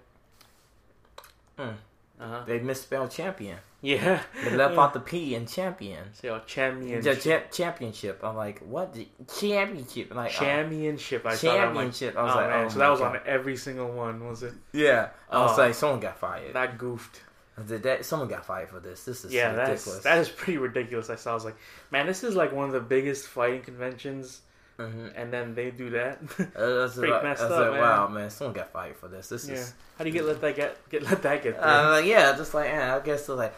[1.57, 1.71] uh
[2.19, 2.43] huh.
[2.45, 3.57] They misspelled champion.
[3.81, 4.21] Yeah.
[4.45, 6.05] They left out the P in champion.
[6.13, 7.01] So champion.
[7.01, 8.21] The cha- championship.
[8.23, 8.93] I'm like, what?
[8.93, 10.07] The championship?
[10.11, 11.25] I'm like, uh, championship.
[11.25, 11.35] I.
[11.35, 12.15] Championship.
[12.15, 12.65] I was oh like, man.
[12.65, 13.15] oh so that was God.
[13.17, 14.53] on every single one, was it?
[14.71, 15.09] Yeah.
[15.29, 15.61] I was Oh.
[15.63, 16.53] like, someone got fired.
[16.53, 17.19] That goofed.
[17.67, 19.03] Said, that, someone got fired for this.
[19.05, 19.85] This is Yeah, ridiculous.
[19.85, 21.09] that's that is pretty ridiculous.
[21.09, 21.31] I saw.
[21.31, 21.55] I was like,
[21.91, 24.41] man, this is like one of the biggest fighting conventions,
[24.79, 25.11] Mhm.
[25.15, 26.17] and then they do that.
[26.55, 27.79] Uh, that's Pretty like, messed up, like, man.
[27.79, 29.29] wow, man, someone got fired for this.
[29.29, 29.53] This yeah.
[29.55, 29.73] is.
[29.99, 31.59] How do you get let that get get let that get?
[31.59, 33.53] Uh, like, yeah, just like, yeah, I guess they're like,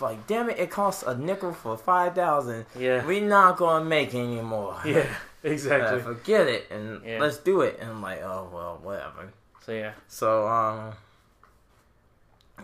[0.00, 2.64] like, damn it, it costs a nickel for five thousand.
[2.74, 3.04] yeah.
[3.04, 4.78] We're not gonna make anymore.
[4.86, 5.00] Yeah.
[5.00, 6.00] Uh, Exactly.
[6.00, 7.18] forget it, and Yeah.
[7.20, 7.76] let's do it.
[7.78, 9.30] And I'm like, oh well, whatever.
[9.66, 9.92] So yeah.
[10.08, 10.94] So um,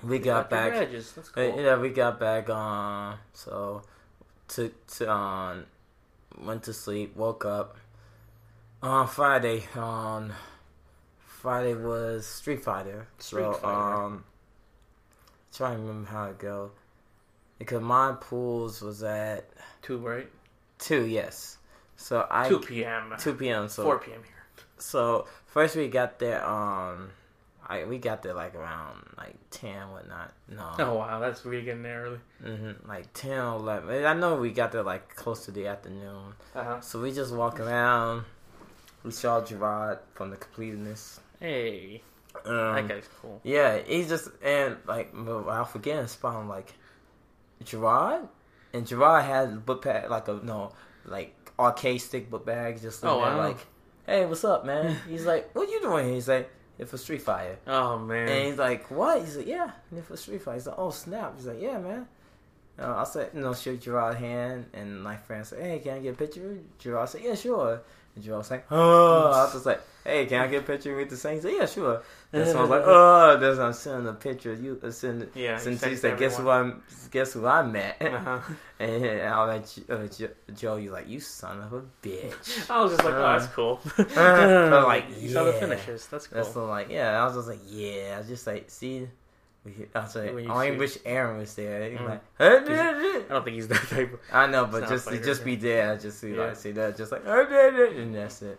[0.02, 0.72] we got your back.
[0.72, 1.12] badges.
[1.12, 1.60] That's Uh, cool.
[1.62, 3.18] Yeah, we got back on.
[3.32, 3.82] So,
[4.48, 5.66] to to um,
[6.38, 7.76] went to sleep, woke up,
[8.82, 10.32] On Friday, on
[11.18, 13.08] Friday was Street Fighter.
[13.18, 13.94] Street so, Fighter.
[14.04, 14.24] um,
[15.54, 16.70] trying to remember how it go.
[17.58, 19.50] Because my pools was at
[19.82, 20.28] Two, right?
[20.78, 21.58] two, yes.
[21.96, 23.14] So I Two p.m.
[23.18, 23.68] two p.m.
[23.68, 24.22] So Four p.m.
[24.24, 24.64] here.
[24.78, 26.42] so first we got there.
[26.42, 27.10] Um,
[27.70, 30.32] I we got there like around like ten, whatnot.
[30.48, 32.18] No, Oh wow, that's really getting there early.
[32.42, 34.04] hmm like 10 or 11.
[34.04, 36.34] I know we got there like close to the afternoon.
[36.54, 36.80] Uh huh.
[36.80, 38.24] So we just walk around.
[39.04, 41.20] We saw Jirard from the Completionist.
[41.38, 42.02] Hey,
[42.44, 43.40] Um, that guy's cool.
[43.44, 46.34] Yeah, he's just and like I forget his spot.
[46.36, 46.74] I'm like
[47.64, 48.28] Jirard,
[48.72, 50.72] and Jirard had a book bag like a no
[51.04, 52.80] like arcade stick book bag.
[52.80, 53.38] Just Oh, there, wow.
[53.38, 53.58] like,
[54.06, 54.96] hey, what's up, man?
[55.08, 56.12] he's like, what you doing?
[56.12, 56.50] He's like,
[56.86, 57.58] for Street Fighter.
[57.66, 58.28] Oh man.
[58.28, 59.20] And he's like, what?
[59.20, 60.56] He's like, yeah, here for Street Fighter.
[60.56, 61.34] He's like, oh snap.
[61.36, 62.06] He's like, yeah, man.
[62.78, 65.98] Uh, I said, you know, shook Jirard's hand, and my friend said, hey, can I
[65.98, 66.58] get a picture?
[66.82, 67.82] Jirard said, yeah, sure.
[68.16, 70.96] And Jirard was like, oh, I was just like, hey, can I get a picture
[70.96, 72.02] with the said, yeah, sure.
[72.32, 74.80] And so I was like, oh, there's I'm sending a picture of you.
[74.82, 78.00] Uh, send, Yeah, Since send he said, guess who I'm, guess who I met?
[78.00, 78.40] Uh-huh.
[78.80, 82.70] and I was like, uh, Jo- Joe, you like, you son of a bitch.
[82.70, 83.38] I was just like, oh, Uh.
[83.38, 83.80] that's cool.
[84.16, 85.60] I'm like, you saw the yeah.
[85.60, 86.06] finishes.
[86.08, 86.36] That's cool.
[86.36, 87.20] That's so like, yeah.
[87.20, 88.14] I was just like, yeah.
[88.16, 89.08] I was just like, see,
[89.64, 91.90] we- I was like, I only wish Aaron was there.
[91.90, 92.08] Mm.
[92.08, 94.12] like, I don't think he's that type.
[94.14, 94.20] Of...
[94.32, 96.46] I know, but just fighter, just be there, I just see Yeah.
[96.46, 98.58] like see that, just like, and that's it.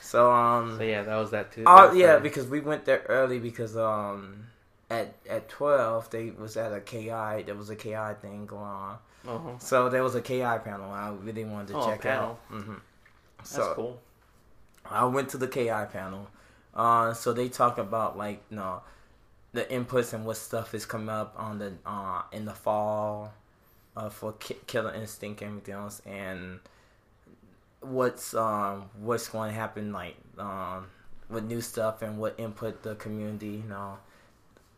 [0.00, 1.64] So um, So yeah, that was that too.
[1.66, 4.46] oh yeah, because we went there early because um,
[4.90, 7.42] at at twelve they was at a KI.
[7.44, 8.98] There was a KI thing going on.
[9.26, 9.58] Uh-huh.
[9.58, 10.90] So there was a KI panel.
[10.90, 12.40] I really wanted to Oh, check out.
[12.48, 12.74] hmm
[13.38, 14.00] That's So cool.
[14.90, 16.28] I went to the KI panel.
[16.74, 18.82] Uh, so they talk about like you know
[19.52, 23.32] the inputs and what stuff is coming up on the uh in the fall
[23.96, 26.60] uh, for Ki- Killer Instinct and everything else, and
[27.80, 30.86] what's um what's going to happen like um
[31.28, 33.98] with new stuff and what input the community you know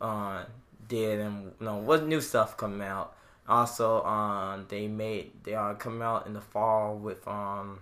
[0.01, 0.43] uh
[0.87, 3.15] did and you know what new stuff coming out.
[3.47, 7.79] Also, um, they made they are coming out in the fall with um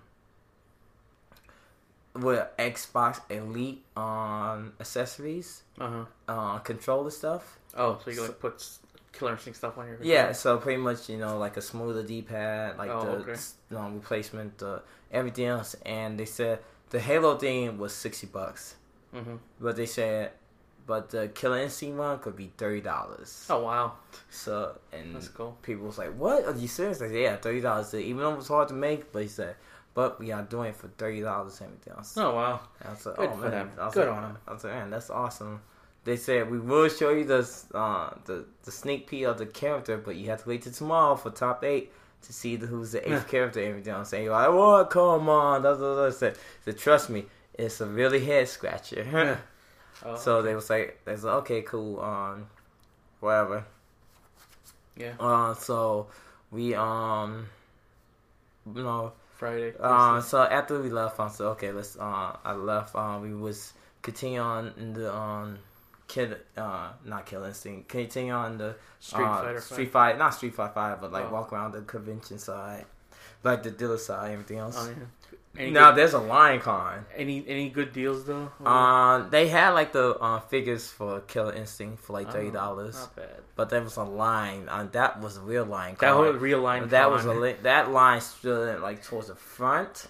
[2.15, 6.05] with Xbox Elite um accessories, Uh-huh.
[6.27, 7.59] uh controller stuff.
[7.75, 8.67] Oh, so you can like put
[9.11, 12.21] Killer Instinct stuff on your Yeah, so pretty much you know like a smoother D
[12.21, 13.41] pad, like Oh, the okay.
[13.69, 14.79] you know, replacement, uh,
[15.11, 15.75] everything else.
[15.85, 18.75] And they said the Halo thing was sixty bucks,
[19.15, 19.35] Mm-hmm.
[19.59, 20.31] but they said,
[20.85, 23.45] but the Killer Instinct one could be thirty dollars.
[23.49, 23.93] Oh wow,
[24.29, 25.57] So and that's cool.
[25.63, 26.45] people was like, "What?
[26.45, 29.21] Are you serious?" Said, "Yeah, thirty dollars." Even though it was hard to make, but
[29.23, 29.55] he said,
[29.93, 32.59] "But we are doing it for thirty dollars and everything else." Oh wow.
[32.87, 33.71] Was Good "Oh for man!" them.
[33.77, 34.37] Was Good on them.
[34.47, 35.61] I was like, "Man, that's awesome."
[36.05, 39.97] They said we will show you the uh, the the sneak peek of the character,
[39.97, 41.91] but you have to wait till tomorrow for top eight
[42.23, 43.59] to see the, who's the eighth character.
[43.61, 44.89] and Everything I'm saying, like, "What?
[44.89, 46.37] Come on!" That's what I said.
[46.65, 49.39] So trust me, it's a really head scratcher.
[50.05, 52.47] Oh, so they was like, "They was like, okay, cool, um,
[53.21, 53.63] whatever."
[54.97, 56.07] yeah, Uh, so
[56.51, 57.47] we um,
[58.75, 59.73] you know, Friday.
[59.79, 61.97] uh, so after we left, I said, okay, let's.
[61.97, 62.95] Uh, I left.
[62.95, 65.57] Uh, we was continue on in the um,
[66.07, 66.37] kid.
[66.57, 67.89] Uh, not Kill Instinct.
[67.89, 69.61] Continue on the Street uh, Fighter.
[69.61, 71.33] Street Fight, not Street Fight Five, but like Oh.
[71.33, 72.85] walk around the convention side,
[73.43, 74.77] like the dealer side, everything else.
[74.79, 75.05] Oh, yeah.
[75.57, 77.05] Any now good, there's a Lion Con.
[77.15, 78.51] any any good deals though?
[78.65, 82.95] Uh, they had like the uh, figures for Killer Instinct for like Oh, thirty dollars,
[82.95, 83.29] Not bad.
[83.55, 84.67] but there was a line.
[84.67, 86.07] Uh, that was a real Lion Con.
[86.09, 86.87] That whole real line.
[86.89, 90.07] that was a li- that line stood like towards the front,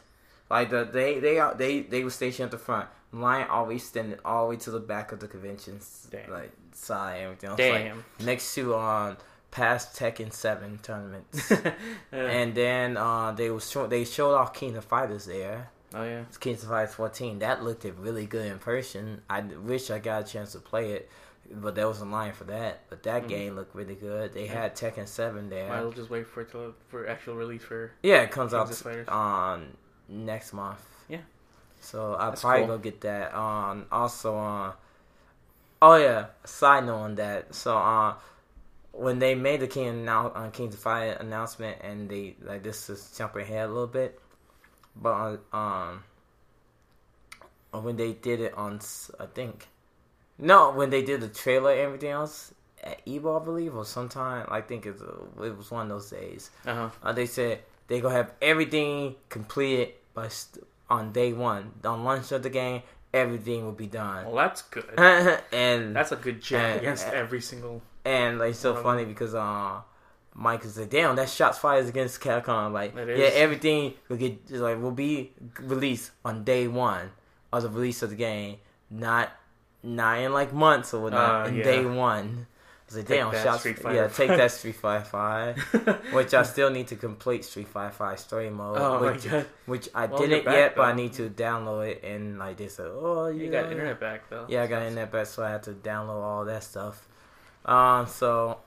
[0.50, 2.88] like the they they are they they were stationed at the front.
[3.12, 5.80] Line always extended all the way to the back of the convention,
[6.10, 6.32] Damn.
[6.32, 7.58] like side and everything else.
[7.58, 7.98] Damn.
[7.98, 9.18] Like, next to um
[9.54, 11.52] past Tekken Seven tournaments,
[12.12, 12.20] Yeah.
[12.40, 15.70] and then uh they was show, they showed off King of Fighters there.
[15.94, 16.22] oh yeah.
[16.22, 17.40] It's King of Fighters 14.
[17.40, 19.22] That looked really good in person.
[19.30, 21.10] I wish I got a chance to play it,
[21.52, 22.82] but there was a line for that.
[22.90, 23.28] But that Mhm.
[23.30, 24.34] game looked really good.
[24.34, 24.64] They Yeah.
[24.64, 25.72] had Tekken 7 there.
[25.72, 27.92] I'll well just wait for it to for actual release for.
[28.02, 28.72] Yeah, it comes out
[29.08, 29.78] on
[30.10, 30.84] next month.
[31.08, 31.20] Yeah.
[31.80, 32.68] So I'll That's probably cool.
[32.70, 33.36] go get that.
[33.38, 34.72] Um, also, uh,
[35.82, 37.54] oh yeah, side note on that.
[37.54, 38.16] So, uh,
[38.94, 42.90] when they made the King now uh, King's of Fire announcement, and they like this
[42.90, 44.20] is jumping ahead a little bit,
[44.96, 46.04] but uh, um,
[47.74, 48.80] when they did it on,
[49.20, 49.68] I think,
[50.38, 52.54] no, when they did the trailer and everything else
[52.84, 56.10] at Evo, I believe, or sometime, I think it's, uh, it was one of those
[56.10, 56.52] days.
[56.66, 56.90] Uh huh.
[57.02, 61.72] Uh, they said they gonna have everything completed by st- on day one.
[61.84, 64.26] On launch of the game, everything will be done.
[64.26, 64.86] Well, that's good.
[65.52, 67.82] and That's a good jab against every single.
[68.06, 69.82] And like so One of funny because uh
[70.36, 72.72] Mike is like, damn, that shots fired against Capcom.
[72.72, 77.12] Like, yeah, everything will get like will be released on day one
[77.52, 78.58] of the release of the game,
[78.90, 79.32] not
[79.84, 81.46] not in like months or whatnot.
[81.46, 81.64] Uh, in yeah.
[81.64, 82.48] day one.
[82.84, 83.66] I was like, damn, shots.
[83.66, 85.58] Yeah, take that Street Fighter Five,
[86.12, 88.78] which I still need to complete Street Fighter Five story mode.
[88.78, 91.88] oh my which, god, which I Well, didn't back, yet, but I need to download
[91.88, 92.04] it.
[92.04, 94.46] And like they said, oh, you, you got internet back though.
[94.50, 97.08] yeah, I got internet back, so I had to download all that stuff.
[97.66, 98.60] Um, so,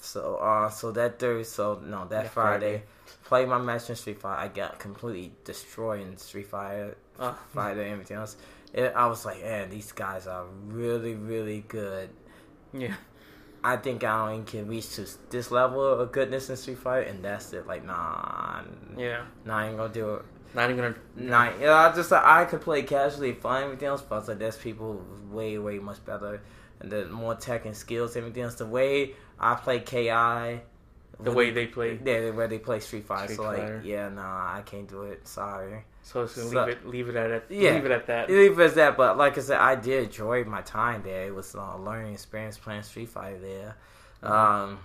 [0.00, 2.82] so, uh, so that Thursday, so no, that Friday, Friday.
[3.24, 4.40] played my match in Street Fighter.
[4.40, 6.96] I got completely destroyed in Street Fighter.
[7.52, 8.36] Fighter, and everything else.
[8.72, 12.10] It, I was like, man, these guys are really, really good.
[12.72, 12.94] Yeah,
[13.62, 17.24] I think I only can reach to this level of goodness in Street Fighter, and
[17.24, 17.66] that's it.
[17.66, 18.62] Like, nah,
[18.96, 19.24] yeah.
[19.44, 20.22] nah, I ain't gonna do it.
[20.54, 20.94] Not even gonna.
[21.16, 24.28] Nah, you know, I just I could play casually, fun, everything else, but I was
[24.28, 26.40] like, there's people way, way much better,
[26.80, 28.54] and the more tech and skills, everything else.
[28.56, 30.60] The way I play KI,
[31.22, 31.98] The way they play.
[32.04, 33.34] yeah, the way they play Street Fighter.
[33.34, 33.82] So like, Fighter.
[33.84, 35.26] yeah, nah, I can't do it.
[35.28, 35.84] Sorry.
[36.02, 37.44] So So- leave it, leave it at it.
[37.50, 37.72] Yeah.
[37.74, 38.30] Leave it at that.
[38.30, 41.26] Leave it as that, but like I said, I did enjoy my time there.
[41.26, 43.76] It was a learning experience playing Street Fighter there.
[44.22, 44.30] Mhm.
[44.30, 44.78] Um,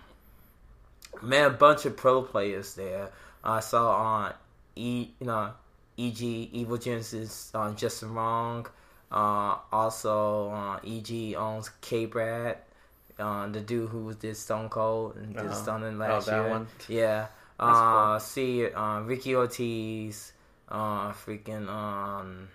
[1.21, 3.09] met a bunch of pro players there.
[3.43, 4.33] I saw on
[4.75, 5.51] E, you know,
[5.97, 8.67] EG Evil Geniuses on Justin Wong.
[9.15, 12.57] Uh, also, uh, EG owns K Brad,
[13.17, 15.53] uh, the dude who did Stone Cold and did Uh-huh.
[15.55, 16.49] Stunning Oh, last that year.
[16.49, 16.67] one.
[16.89, 17.27] Yeah.
[17.57, 20.33] That's Uh, see, uh, Ricky Ortiz,
[20.67, 22.49] uh, freaking, um,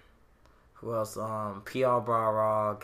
[0.75, 1.17] who else?
[1.17, 2.83] Um, PR Balrog.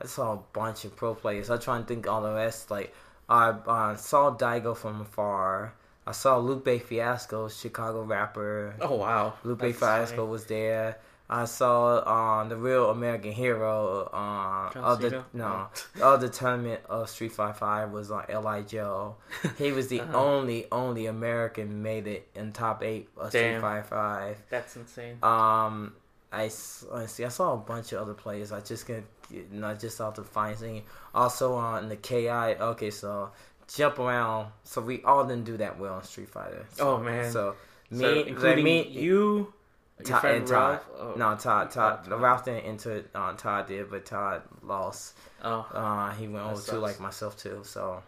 [0.00, 1.50] I saw a bunch of pro players.
[1.50, 2.70] I try and think all the rest.
[2.70, 2.94] Like,
[3.28, 5.74] I uh, saw Daigo from afar.
[6.06, 8.76] I saw Lupe Fiasco, Chicago rapper.
[8.80, 9.34] Oh wow.
[9.42, 10.28] Lupe That's Fiasco funny.
[10.28, 10.98] was there.
[11.30, 15.68] I saw um, the real American hero uh, of the no
[16.02, 19.16] of the tournament of Street Fighter Five was on Li Joe.
[19.58, 20.16] He was the Uh-huh.
[20.18, 23.60] only only American made it in top eight of Street Damn.
[23.60, 24.38] Fighter Five.
[24.48, 25.18] That's insane.
[25.22, 25.92] Um,
[26.32, 26.44] I
[26.90, 27.24] let's see.
[27.24, 28.50] I saw a bunch of other players.
[28.52, 29.04] I just can
[29.50, 30.82] not just off the fine thing.
[31.14, 32.28] Also on the Ki.
[32.30, 33.30] Okay, so
[33.74, 34.52] jump around.
[34.64, 36.64] So we all didn't do that well in Street Fighter.
[36.72, 37.30] So, Oh, man.
[37.32, 37.54] So
[37.90, 39.52] me, so like, including me, you,
[39.98, 40.80] your Todd, friend and Todd.
[40.98, 41.14] Oh.
[41.16, 41.70] No, Todd.
[41.70, 42.00] Todd.
[42.06, 42.20] Oh, Todd.
[42.20, 43.04] Ralph didn't enter.
[43.14, 45.14] Uh, Todd did, but Todd lost.
[45.42, 45.66] Oh.
[45.72, 47.60] Uh, he went That over to like myself too.
[47.64, 48.02] So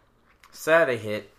[0.53, 1.31] Saturday hit,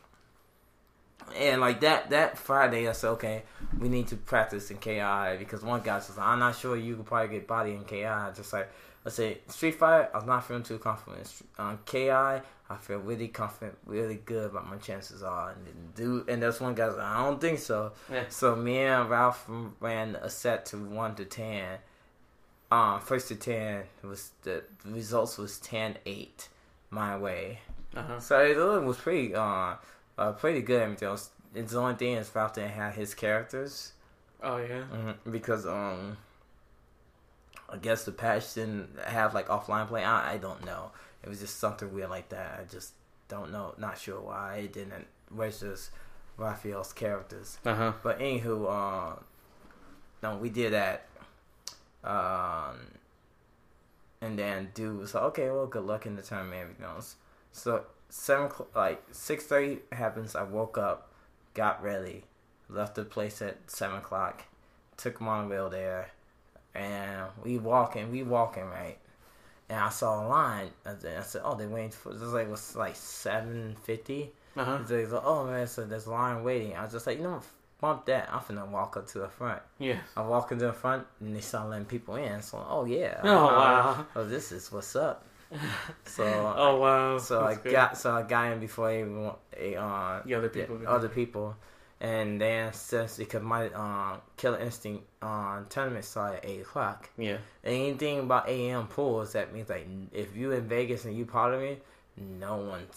[1.36, 3.44] and like that that Friday, I said, okay,
[3.80, 7.06] we need to practice in KI because one guy says, I'm not sure you could
[7.06, 8.34] probably get body in KI.
[8.36, 8.70] Just like
[9.06, 11.32] I say Street Fighter, I'm not feeling too confident.
[11.58, 12.42] On KI, I
[12.80, 15.52] feel really confident, really good about my chances are.
[15.52, 16.90] And dude, and that's one guy.
[16.90, 17.94] Said, I don't think so.
[18.12, 18.24] Yeah.
[18.30, 19.46] So me and Ralph
[19.80, 21.80] ran a set to one to ten.
[22.72, 26.48] Um, first to ten was the, the results was 10-8
[26.90, 27.60] my way.
[27.96, 28.20] Uh-huh.
[28.20, 29.76] So it was pretty uh,
[30.18, 30.82] uh pretty good.
[30.82, 31.32] Everything else.
[31.54, 33.92] It's the only thing is Ralph didn't have his characters
[34.42, 34.84] Oh yeah.
[34.84, 36.16] hmm because um
[37.72, 40.04] I guess the patch didn't have like offline play.
[40.04, 40.92] I, I don't know.
[41.24, 42.60] It was just something weird like that.
[42.60, 42.94] I just
[43.28, 43.74] don't know.
[43.78, 45.78] Not sure why it didn't register
[46.38, 47.58] Raphael's characters.
[47.66, 47.94] Uh huh.
[48.04, 49.16] But anywho, uh,
[50.24, 51.08] no, we did that.
[52.04, 52.78] Um,
[54.22, 57.16] and then dude was like, okay, well, good luck in the tournament, everything else.
[57.52, 60.36] So seven, o'clock- like six thirty happens.
[60.36, 61.12] I woke up,
[61.54, 62.24] got ready,
[62.70, 64.44] left the place at seven o'clock,
[64.98, 66.12] took monorail there,
[66.76, 68.98] and we walking, we walking right.
[69.70, 70.70] And I saw a line.
[70.86, 74.32] And I said, "Oh, they waiting for." This like was like seven fifty.
[74.56, 74.86] Uh huh.
[74.86, 76.76] So he's like, oh man, so there's a line waiting.
[76.76, 77.42] I was just like, you know,
[77.80, 78.30] bump that.
[78.32, 79.62] I'm finna walk up to the front.
[79.80, 80.00] Yeah.
[80.18, 82.42] I walk into the front and they start letting people in.
[82.42, 83.20] So, oh yeah.
[83.24, 84.06] Oh, wow.
[84.16, 85.26] Oh, this is what's up.
[86.06, 86.24] So,
[86.58, 87.18] Oh wow.
[87.18, 87.72] so I good.
[87.72, 91.56] got so I got in before even a, uh, The other people the other people,
[92.02, 97.10] and then since because my uh, Killer Instinct uh, tournament started at eight o'clock.
[97.16, 97.38] Yeah.
[97.64, 101.62] Anything about AM pools, that means like if you in Vegas and you part of
[101.62, 101.86] it,
[102.18, 102.88] no one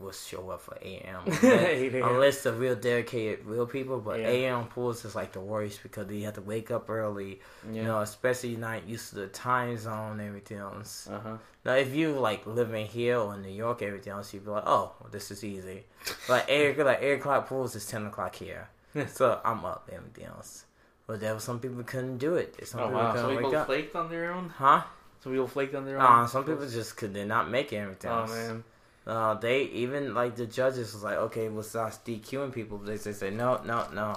[0.00, 2.08] will show up for AM unless, 8 a.m.
[2.08, 4.00] unless the real dedicated real people.
[4.00, 4.28] But Yeah.
[4.28, 7.40] AM pools is like the worst because you have to wake up early.
[7.70, 7.72] Yeah.
[7.72, 11.08] You know, especially not used to the time zone and everything else.
[11.10, 11.36] Uh huh.
[11.64, 14.64] Now, if you like living here or in New York, everything else, you'd be like,
[14.66, 15.84] oh, well, this is easy.
[16.28, 18.68] Like eight, like eight o'clock pools is ten o'clock here,
[19.08, 19.90] so I'm up.
[19.92, 20.64] Everything else,
[21.06, 22.56] but there were some people couldn't do it.
[22.66, 23.12] Some Oh people wow.
[23.12, 23.66] couldn't wake people up.
[23.66, 24.48] flaked on their own.
[24.48, 24.82] Huh?
[25.22, 26.24] Some people flaked on their own.
[26.24, 27.76] Uh, some people just could did not make it.
[27.76, 28.64] Everything Oh man.
[29.06, 32.78] Uh, they even like the judges was like, okay, we'll start DQing people.
[32.78, 34.16] But they they say no, no, no.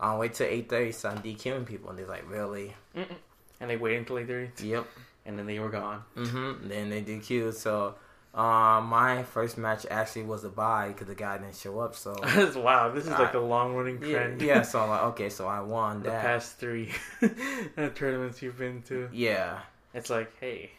[0.00, 1.90] I'll wait till eight thirty, start DQing people.
[1.90, 2.74] And they're like, really?
[2.94, 4.86] And they waited until eight thirty, Yep.
[5.26, 6.02] and then they were gone.
[6.16, 6.68] Mm-hmm.
[6.68, 7.52] Then they DQ.
[7.54, 7.94] So
[8.34, 11.94] Uh, my first match actually was a bye because the guy didn't show up.
[11.94, 12.14] So
[12.56, 14.40] wow, this is like a long running yeah, trend.
[14.42, 16.22] yeah, so I'm like, okay, so I won the that.
[16.22, 16.88] past three
[17.94, 19.08] tournaments you've been to.
[19.12, 19.58] Yeah,
[19.94, 20.70] It's like, hey,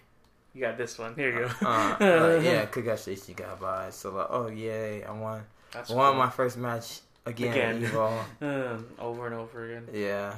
[0.54, 1.16] you got this one.
[1.16, 1.68] Here you go.
[1.68, 1.98] uh,
[2.36, 3.90] like, yeah, congratulations, you got by.
[3.90, 5.44] So like, oh yay, I won.
[5.72, 6.20] That's won cool.
[6.20, 7.78] my first match again.
[7.78, 7.92] Again.
[7.92, 8.24] Evo.
[8.42, 9.88] Um, over and over again.
[9.94, 10.36] Yeah.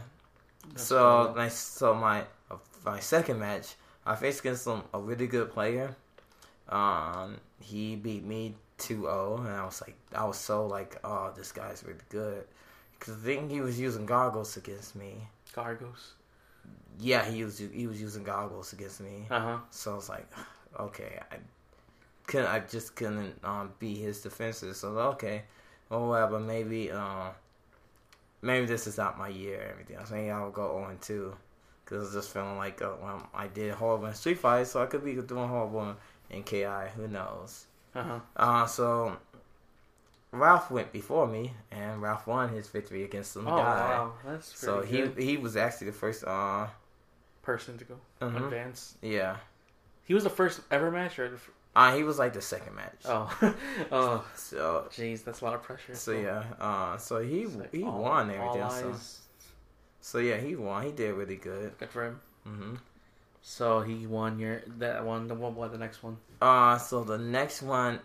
[0.69, 1.35] That's so cool.
[1.35, 5.95] my so my uh, my second match, I faced against some a really good player.
[6.69, 11.51] Um, he beat me 2-0, and I was like, I was so like, oh, this
[11.51, 12.45] guy's really good.
[12.97, 15.27] Because I think he was using goggles against me.
[15.53, 16.13] Gargos.
[16.99, 19.25] Yeah, he was he was using goggles against me.
[19.29, 19.57] Uh huh.
[19.69, 20.27] So I was like,
[20.79, 21.35] okay, I
[22.27, 24.77] couldn't, I just couldn't um, beat his defenses.
[24.77, 25.43] So okay,
[25.89, 26.39] well, whatever.
[26.39, 27.29] Maybe, uh,
[28.41, 29.61] maybe this is not my year.
[29.61, 29.97] and Everything.
[29.97, 31.35] I was maybe I'll go on two
[31.83, 34.81] because I was just feeling like uh, well, I did horrible in Street Fight, so
[34.81, 35.95] I could be doing horrible
[36.29, 36.65] in Ki.
[36.95, 37.65] Who knows?
[37.93, 38.19] Uh huh.
[38.35, 39.17] Uh, so
[40.39, 43.89] Ralph went before me, and Ralph won his victory against some Oh guy.
[43.89, 45.17] wow, that's So pretty he good.
[45.23, 46.23] he was actually the first.
[46.25, 46.67] Uh,
[47.41, 48.97] person to go mhm, advance.
[49.03, 49.37] yeah.
[50.03, 52.75] He was the first ever match, or the f- Uh, he was like the second
[52.75, 53.01] match.
[53.05, 53.27] oh,
[53.91, 55.93] oh, So jeez, that's a lot of pressure.
[55.93, 58.69] So yeah, uh, so he like he all- won everything.
[58.69, 58.95] So,
[60.01, 60.83] so yeah, he won.
[60.85, 61.77] He did really good.
[61.77, 62.19] Good for him.
[62.43, 62.75] hmm
[63.41, 65.27] So he won your that one.
[65.27, 66.17] The one, what the next one?
[66.41, 67.99] Uh, so the next one,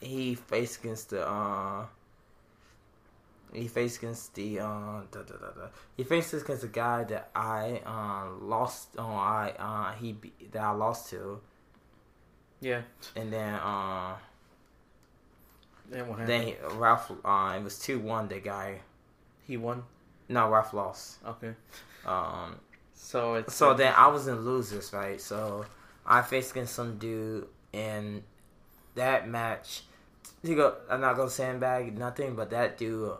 [0.00, 1.86] he faced against the uh,
[3.52, 4.64] he faced against the uh,
[5.10, 8.90] da, da, da, he faced against the guy that I uh lost.
[8.98, 10.16] Oh, I uh he
[10.52, 11.40] that I lost to,
[12.60, 12.82] Yeah.
[13.16, 14.16] and then uh
[15.90, 16.28] And what happened?
[16.28, 18.28] then he, Ralph uh it was two one.
[18.28, 18.80] The guy
[19.46, 19.84] he won.
[20.28, 21.18] no Ralph lost.
[21.26, 21.54] Okay.
[22.04, 22.56] Um,
[22.94, 25.18] So it's So then I was in losers, right?
[25.20, 25.64] So
[26.04, 28.22] I faced against some dude in
[28.98, 29.82] that match.
[30.42, 33.12] He go, I'm not gonna sandbag nothing, but that dude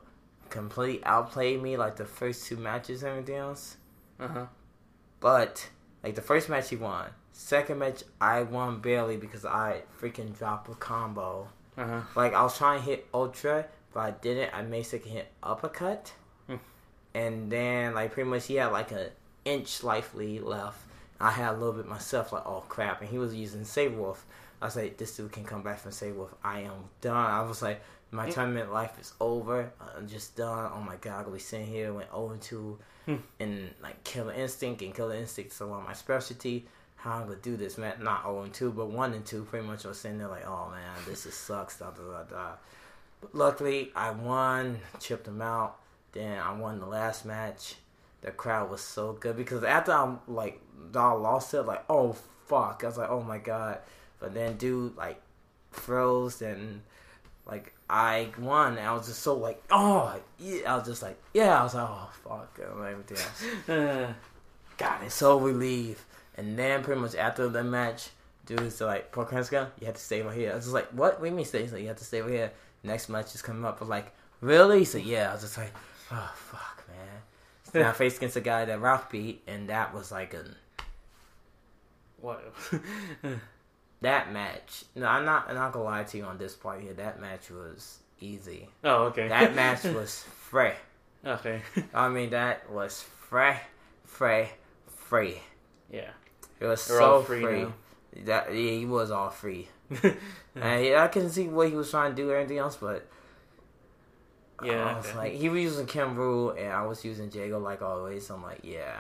[0.51, 3.77] completely outplayed me like the first two matches and everything else.
[4.21, 4.47] Uh huh.
[5.21, 5.69] But
[6.03, 7.07] like the first match he won.
[7.33, 11.49] Second match I won barely because I freaking dropped a combo.
[11.77, 12.01] Uh huh.
[12.15, 14.55] Like I was trying to hit ultra, but I didn't.
[14.55, 16.13] I basically hit uppercut,
[16.47, 16.57] Hmm.
[17.15, 19.09] and then like pretty much he had like an
[19.45, 20.81] inch life lead left.
[21.21, 22.33] I had a little bit myself.
[22.33, 24.19] Like oh crap, and he was using Sabrewulf.
[24.61, 27.17] I was like, this dude can come back and say, well, I am done.
[27.17, 28.33] I was like, my Hmm.
[28.33, 29.71] tournament life is over.
[29.97, 30.71] I'm just done.
[30.75, 33.17] Oh my god, I'm gonna be sitting here went 0 and 2 Hmm.
[33.41, 36.67] and like Killer Instinct and Killer Instinct is one of my specialty.
[36.97, 37.95] How I'm gonna do this, man?
[38.03, 39.45] Not 0 and 2, but 1 and 2.
[39.45, 41.79] Pretty much, I was sitting there like, oh man, this just sucks.
[41.79, 42.53] Da da da da.
[43.21, 45.79] But luckily, I won, chipped them out.
[46.13, 47.77] Then I won the last match.
[48.23, 50.61] The crowd was so good because after I like
[50.95, 52.17] I lost it, like oh
[52.47, 53.79] fuck, I was like oh my god.
[54.21, 55.21] But then dude like
[55.71, 56.83] froze and
[57.47, 58.79] like I won.
[58.79, 60.73] And I was just so like oh yeah.
[60.73, 61.61] I was just like yeah.
[61.61, 63.45] I was like oh fuck and everything else.
[63.69, 64.13] Uh,
[64.77, 66.01] God, it's so relieved.
[66.37, 68.11] And then pretty much after the match,
[68.47, 70.53] dude's like, Prokranska, you have to stay over here.
[70.53, 71.15] I was just like, what?
[71.15, 71.63] What do you mean stay?
[71.63, 72.53] He's like, you have to stay over here.
[72.83, 73.77] Next match is coming up.
[73.79, 74.85] I was like, really?
[74.85, 75.73] So yeah, I was just like,
[76.11, 77.23] oh fuck, man.
[77.73, 80.43] Then I faced against a guy that Ralph beat, and that was like a
[82.21, 82.43] what?
[84.01, 84.85] that match.
[84.95, 85.47] No, I'm not.
[85.49, 86.93] I'm not gonna lie to you on this part here.
[86.95, 88.69] That match was easy.
[88.85, 89.29] oh, okay.
[89.29, 90.73] That match was free.
[91.25, 91.63] okay.
[91.95, 93.55] I mean, that was free,
[94.05, 94.47] free,
[94.97, 95.41] free.
[95.91, 96.11] yeah.
[96.61, 97.67] It was They're so free free.
[98.25, 99.69] That yeah, he was all free.
[100.61, 103.07] And yeah, I couldn't see what he was trying to do or anything else, but
[104.65, 105.17] Yeah, I was okay.
[105.17, 108.27] like, he was using Kim Wu and I was using Jago like always.
[108.27, 108.97] So I'm like, yeah,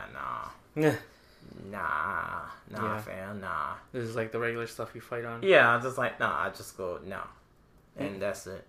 [0.76, 0.92] nah,
[1.70, 2.98] nah, nah, Yeah.
[2.98, 3.74] fam, nah.
[3.92, 5.42] This is like the regular stuff you fight on.
[5.42, 7.20] Yeah, I just like, nah, I just go no,
[7.96, 8.64] and that's it.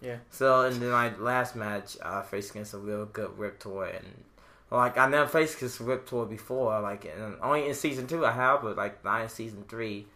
[0.00, 0.18] Yeah.
[0.30, 4.24] So and then my last match, uh, I faced against a real good Riptor, and
[4.70, 6.80] like I never faced against Riptor before.
[6.80, 10.06] Like and only in season two I have, but like not in season three.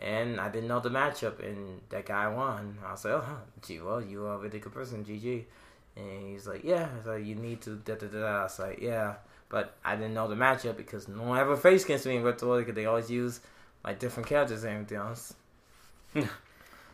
[0.00, 2.78] And I didn't know the matchup, and that guy won.
[2.86, 5.44] I was like, "Oh, gee, well, you are a really good person, GG."
[5.96, 8.26] And he's like, "Yeah, so you need to da da da." da.
[8.26, 9.14] I was like, "Yeah,"
[9.48, 12.58] but I didn't know the matchup because no one ever faced against me in Tour
[12.60, 13.40] because they always use
[13.84, 15.34] like different characters and everything else.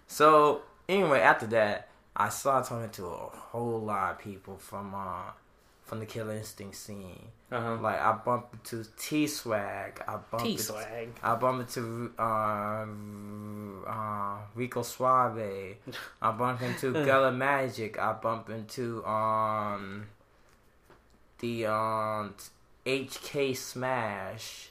[0.07, 5.33] so anyway, after that, I started talking to a whole lot of people from uh
[5.85, 7.29] from the Killer Instinct scene.
[7.53, 7.77] Uh huh.
[7.81, 10.03] Like I bumped into T Swag.
[10.09, 11.09] I bumped T into, swag.
[11.23, 12.87] I bumped into uh,
[13.87, 15.77] uh, Rico Suave.
[16.23, 17.99] I bumped into Gala Magic.
[17.99, 20.07] I bumped into um
[21.45, 22.35] the um
[22.87, 24.71] HK Smash.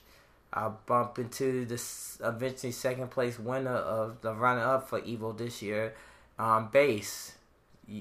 [0.52, 5.64] I bump into this eventually second place winner of the runner up for Evo this
[5.64, 5.96] year,
[6.38, 7.34] um, Bass,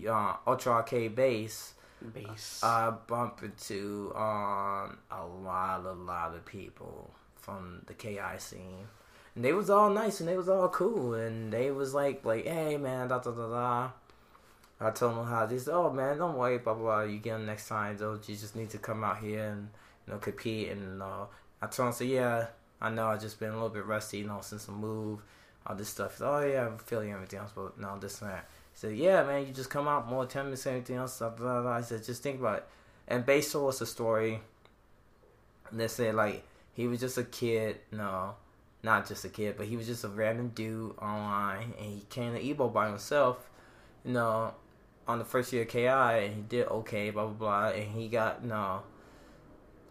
[0.06, 1.74] uh, Ultra Arcade Base.
[2.12, 2.60] Base.
[2.62, 8.86] I bump into um, a lot, a lot of people from the KI scene.
[9.34, 12.46] And they was all nice and they was all cool and they was like like,
[12.46, 13.90] hey man, da da da da.
[14.82, 15.68] I told him how this.
[15.68, 16.82] Oh man, don't worry, blah blah.
[16.82, 17.02] blah.
[17.02, 17.96] You get them next time.
[17.96, 19.68] Though you just need to come out here and
[20.06, 20.70] you know compete.
[20.70, 21.26] And uh,
[21.60, 22.46] I told him, so yeah,
[22.80, 25.20] I know I just been a little bit rusty, you know, since the move,
[25.66, 26.16] all this stuff.
[26.16, 28.48] Said, oh yeah, I'm feeling everything else, but no, this and that.
[28.72, 31.72] He said, yeah, man, you just come out more attendance, everything else, blah blah blah.
[31.72, 32.66] I said, just think about it.
[33.06, 34.40] And based on the story,
[35.70, 38.34] they said like he was just a kid, no,
[38.82, 42.34] not just a kid, but he was just a random dude online, and he came
[42.34, 43.48] to Evo by himself,
[44.04, 44.54] you know,
[45.06, 48.08] on the first year of KI, and he did okay, blah blah blah, and he
[48.08, 48.82] got no,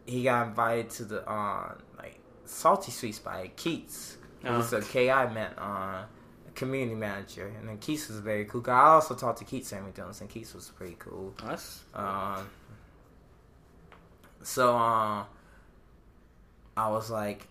[0.06, 5.08] he got invited to the uh like Salty Suite by Keits, who was a KI
[5.08, 6.06] man, uh,
[6.56, 8.62] community manager, and then Keits was very cool.
[8.62, 8.74] guy.
[8.74, 11.34] I also talked to Keits Sammy Jones, and Keits was pretty cool.
[11.44, 12.50] That's Um,
[14.44, 15.24] so uh,
[16.76, 17.48] I was like,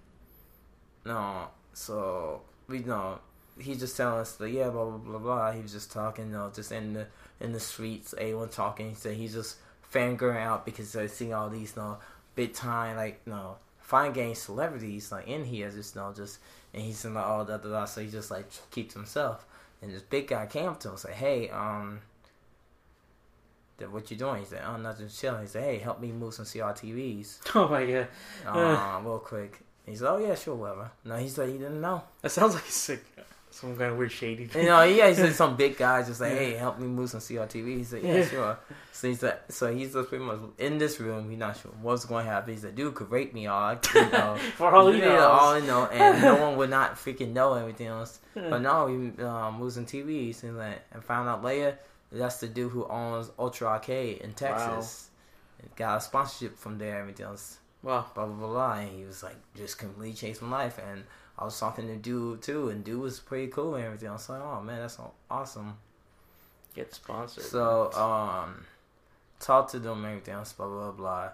[1.05, 1.49] no.
[1.73, 3.21] So we know
[3.59, 5.53] he just telling us like, yeah, blah blah blah blah.
[5.53, 7.07] He was just talking, you know, just in the
[7.41, 8.15] in the streets.
[8.17, 8.91] Everyone talking.
[8.91, 9.57] He said he's just
[9.93, 11.99] fangirling out because I see all these, you know,
[12.35, 16.39] big time like, you know, fine game celebrities like in here, just you know, just
[16.73, 19.47] and he's in like all that, that, so he just like keeps himself.
[19.83, 22.01] And this big guy came up to him and said, hey, um
[23.91, 24.41] what you doing?
[24.41, 25.41] He said, oh, nothing, chilling.
[25.41, 28.09] He said, hey, help me move some CRTVs, oh my god.
[28.47, 29.61] uh, real quick.
[29.87, 30.91] He said, oh yeah, sure, whatever.
[31.05, 32.03] No, he said he didn't know.
[32.21, 33.03] That sounds like sick.
[33.53, 34.49] Some kind of weird shady.
[34.55, 37.19] You know, yeah, he said some big guy just like, hey, help me move some
[37.21, 37.79] CRTV.
[37.79, 38.25] He said, yeah, Yeah.
[38.29, 38.59] sure.
[38.93, 41.29] So he said, so he's just pretty much in this room.
[41.31, 42.55] He's not sure what's going to happen.
[42.55, 45.31] He said, dude could rape me all, you know, For all he you know, knows.
[45.31, 48.21] all you know, and no one would not freaking know everything else.
[48.35, 51.79] But no, he um, moves some TVs and like, and found out later
[52.13, 55.11] that's the dude who owns Ultra Arcade in Texas.
[55.77, 57.01] Got a sponsorship from there.
[57.01, 58.07] Everything else Wow.
[58.15, 58.73] blah blah blah blah.
[58.75, 60.79] And he was like just completely chasing life.
[60.91, 61.05] And
[61.39, 64.09] I was talking to dude too, and dude was pretty cool and everything.
[64.09, 64.99] I was like, oh man, that's
[65.31, 65.75] awesome.
[66.75, 67.45] Get sponsored.
[67.45, 68.65] So um,
[69.41, 71.29] talk to them and everything else, blah blah blah.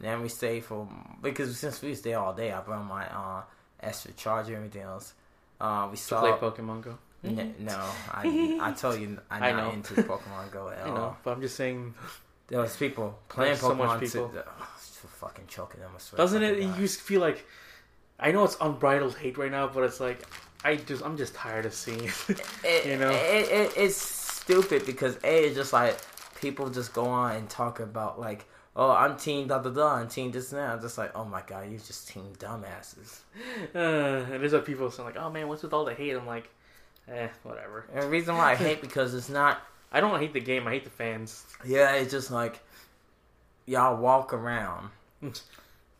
[0.00, 0.88] Then we stay for
[1.22, 3.42] because since we stay all day, I brought my uh
[3.80, 5.14] extra charger and everything else.
[5.60, 6.20] Uh, we to saw.
[6.20, 6.98] play Pokemon Go.
[7.24, 7.78] N- no,
[8.10, 9.70] I I told you I'm I not know.
[9.72, 10.94] into Pokemon Go at I all.
[10.96, 11.94] know, but I'm just saying.
[12.48, 14.28] There was people playing There's so much people.
[14.30, 14.44] To,
[15.08, 15.90] fucking choking them.
[15.94, 16.16] I swear.
[16.16, 16.60] Doesn't it?
[16.60, 16.78] God.
[16.78, 17.46] You feel like.
[18.20, 20.24] I know it's unbridled hate right now, but it's like
[20.64, 22.42] I just I'm just tired of seeing it.
[22.64, 23.10] it, you know?
[23.10, 25.96] it, it, it's stupid because a it's just like
[26.40, 28.46] people just go on and talk about like
[28.76, 30.70] oh I'm team da da da and team this and that.
[30.70, 33.20] I'm just like oh my god you just team dumbasses.
[33.74, 33.78] uh,
[34.32, 36.48] and there's what people saying like, "Oh man, what's with all the hate?" I'm like,
[37.08, 37.86] eh, whatever.
[37.92, 40.66] And the reason why I hate because it's not I don't hate the game.
[40.66, 41.44] I hate the fans.
[41.64, 42.60] yeah it's just like
[43.66, 44.90] y'all walk around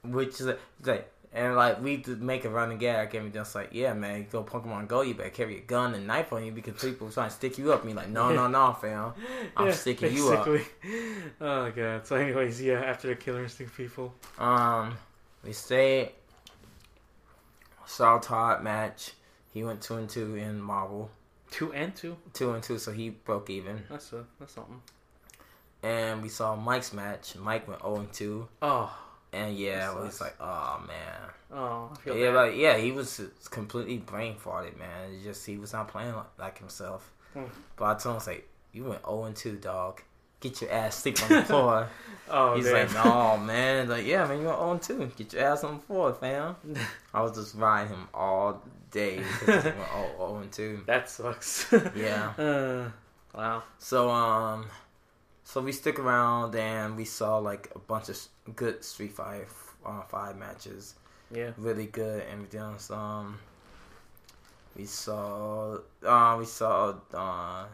[0.05, 0.49] which is
[0.85, 1.09] like.
[1.35, 4.45] And like we to make a running gag, and we just like, yeah, man, go
[4.45, 7.35] Pokemon Go, you better carry a gun and knife on you because people trying to
[7.35, 7.87] stick you up.
[7.87, 9.15] Me like, no, no, no, fam,
[9.57, 10.47] I'm Yeah, sticking you up.
[11.41, 12.07] Oh god.
[12.07, 12.83] So, anyways, yeah.
[12.83, 14.99] After the Killer Instinct people, Um,
[15.43, 16.11] we stayed.
[17.87, 19.13] Saw Todd match.
[19.55, 21.11] He went two and two in Marvel,
[21.51, 22.19] two and two.
[22.35, 23.85] two and two, so he broke even.
[23.89, 24.83] That's a that's something.
[25.83, 27.35] And we saw Mike's match.
[27.37, 28.99] Mike went zero and Oh.
[29.33, 31.91] and yeah, it was like, oh man, oh.
[31.93, 32.35] I feel yeah, bad.
[32.37, 33.21] like yeah, he was
[33.51, 35.13] completely brain farted, man.
[35.15, 37.13] It's just he was not playing like, like himself.
[37.35, 37.45] Hmm.
[37.77, 40.03] But I told him, like, you went zero and two, dog.
[40.41, 41.89] Get your ass sleep on the floor.
[42.29, 42.93] oh, He's damn.
[42.93, 43.89] like, no, man.
[43.89, 45.11] Like, yeah, man, you're on two.
[45.17, 46.57] Get your ass on the floor, fam.
[47.15, 48.61] I was just riding him all
[48.91, 50.83] day because he went oh, oh and two.
[50.87, 51.73] that sucks.
[51.97, 52.31] Yeah.
[52.37, 52.91] Uh,
[53.37, 53.63] wow.
[53.79, 54.67] So um,
[55.53, 58.17] so we stick around and we saw like a bunch of
[58.57, 59.47] good Street Fighter
[59.85, 60.95] uh, Five matches,
[61.31, 61.51] Yeah.
[61.59, 62.91] really good and everything else.
[62.91, 63.39] Um,
[64.77, 67.67] we saw uh we saw uh,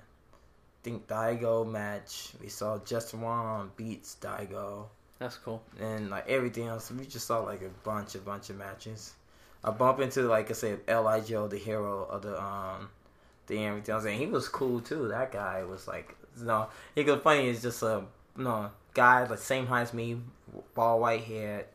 [0.83, 2.33] think Daigo match.
[2.43, 4.87] We saw Justin Wong beats Daigo.
[5.20, 5.62] That's cool.
[5.81, 6.91] and like everything else.
[6.91, 9.14] We just saw like a bunch, a bunch of matches.
[9.62, 12.89] I bump into like I said, LI Joe, the hero of the um,
[13.47, 15.09] the everything else, and he was cool too.
[15.09, 17.49] That guy was like, you know, he was funny.
[17.49, 18.05] Is just a
[18.36, 20.20] you know guy like same height as me,
[20.74, 21.66] bald white hair,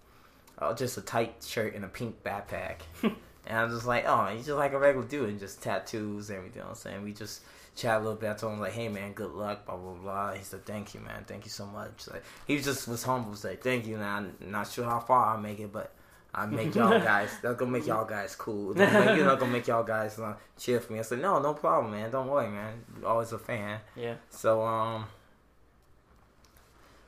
[0.59, 2.78] uh, just a tight shirt and a pink backpack.
[3.03, 3.14] and
[3.47, 6.64] I'm just like, oh, he's just like a regular dude, and just tattoos, and everything.
[6.68, 7.41] I'm saying we just
[7.76, 8.30] chat a little bit.
[8.30, 10.34] I told him like, "Hey man, good luck." Blah blah blah.
[10.34, 11.24] He said, "Thank you, man.
[11.28, 13.36] Thank you so much." Like he just was humble.
[13.43, 15.91] Like, "Thank you." Now I'm not sure how far I'll make it, but
[16.36, 17.29] I make y'all guys.
[17.41, 18.73] That's gonna make y'all guys cool.
[18.73, 20.99] That's gonna make, you know, gonna make y'all guys uh, cheer for me.
[20.99, 22.09] I said, no, no problem, man.
[22.11, 22.84] Don't worry, man.
[23.05, 23.79] Always a fan.
[23.95, 24.15] Yeah.
[24.29, 25.05] So um.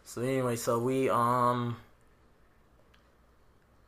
[0.04, 1.78] So anyway, so we um.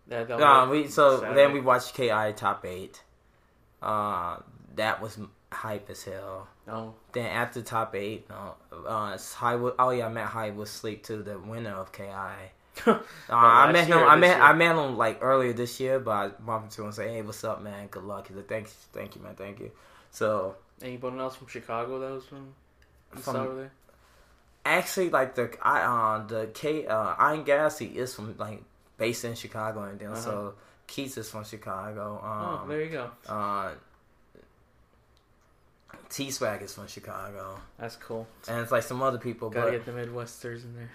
[0.08, 1.36] That, that Nah, we so Saturday.
[1.36, 3.02] then we watched Ki top eight.
[3.82, 4.38] Uh,
[4.76, 5.20] that was
[5.52, 6.48] hype as hell.
[6.68, 9.76] Oh, Then after top eight, uh, it's Hollywood.
[9.80, 12.04] Oh yeah, I met Hollywood Sleep too, the winner of Ki.
[12.86, 13.00] Uh,
[13.30, 13.98] I met him.
[13.98, 14.42] year or I met year?
[14.42, 17.22] I met him like earlier this year, but I bumped into him and say, "Hey,
[17.22, 17.88] what's up, man?
[17.88, 19.72] Good luck." He's like, "Thank you, thank you, man, thank you."
[20.12, 22.54] So Anyone else from Chicago that was from
[23.16, 23.72] you From- over there?
[24.66, 28.62] actually, like the I uh the K uh Iron Galaxy is from like
[28.98, 30.20] based in Chicago and then Uh-huh.
[30.22, 30.54] so
[30.88, 32.20] Keith is from Chicago.
[32.24, 32.28] oh,
[32.62, 33.10] Um, there you go.
[33.28, 33.72] uh,
[36.10, 38.28] T Swag is from Chicago, That's cool.
[38.48, 40.90] and it's like some other people, Gotta but get the Midwesters in there.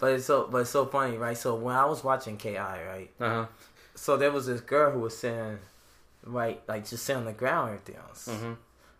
[0.00, 1.36] But it's so but it's so funny, right?
[1.36, 3.46] So when I was watching Ki, right, Uh huh.
[3.94, 5.58] so there was this girl who was sitting
[6.24, 8.28] right like just sitting on the ground and everything else.
[8.28, 8.52] Mm-hmm.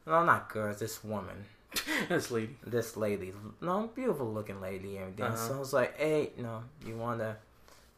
[0.06, 0.78] No, not girls.
[0.78, 1.44] This woman,
[2.08, 2.56] this lady.
[2.66, 5.24] this lady, no, beautiful looking lady, and everything.
[5.26, 5.36] Uh-huh.
[5.48, 7.36] So I was like, "Hey, no, you wanna?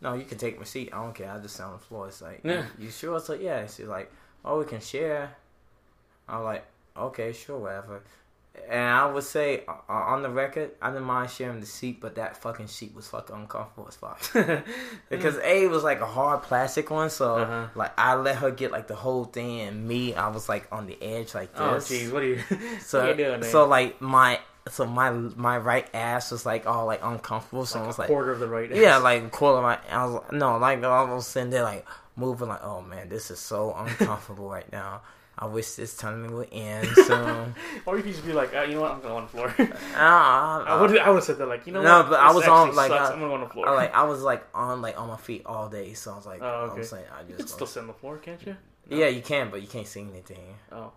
[0.00, 0.90] No, you can take my seat.
[0.92, 1.30] I don't care.
[1.30, 2.64] I just sit on the floor." It's like, Yeah.
[2.78, 3.66] "You sure?" So yeah.
[3.66, 4.11] She's like,
[4.44, 5.36] "Oh, we can share."
[6.28, 6.64] I'm like,
[6.96, 8.03] "Okay, sure, whatever."
[8.68, 12.14] And I would say uh, on the record, I didn't mind sharing the seat, but
[12.16, 14.20] that fucking seat was fucking uncomfortable as fuck.
[15.11, 17.66] Because A was like a hard plastic one, so Uh-huh.
[17.74, 20.86] like I let her get like the whole thing, and me, I was like on
[20.86, 21.61] the edge like this.
[21.61, 22.40] oh, jeez, what are you?
[22.80, 24.40] So are you doing, so like my
[24.70, 27.66] so my my right ass was like all like uncomfortable.
[27.66, 28.70] So I like was a like, quarter of the right.
[28.74, 29.03] yeah, ass.
[29.03, 29.78] like quarter of my.
[29.90, 31.84] I was no, like I was sitting there like
[32.16, 35.03] moving like, oh man, this is so uncomfortable right now.
[35.38, 37.54] I wish this time would end soon.
[37.86, 39.54] or you could just be like, uh, you know what, I'm going on the floor.
[39.96, 42.10] Ah, I would I would have said that like, you know No, what?
[42.10, 43.10] but I was on, like, sucks.
[43.10, 43.68] uh, I'm gonna go on the floor.
[43.68, 46.26] I, like I was like on like on my feet all day, so I was
[46.26, 46.78] like, Oh, I okay.
[46.78, 48.56] was like, I you just can still sit on the floor, can't you?
[48.88, 50.54] yeah, you can, but you can't see anything.
[50.70, 50.92] Oh,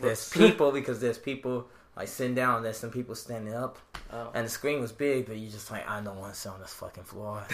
[0.00, 2.62] There's people because there's people like sitting down.
[2.62, 3.78] There's some people standing up,
[4.12, 4.30] oh.
[4.34, 6.60] and the screen was big, but you just like I don't want to sit on
[6.60, 7.44] this fucking floor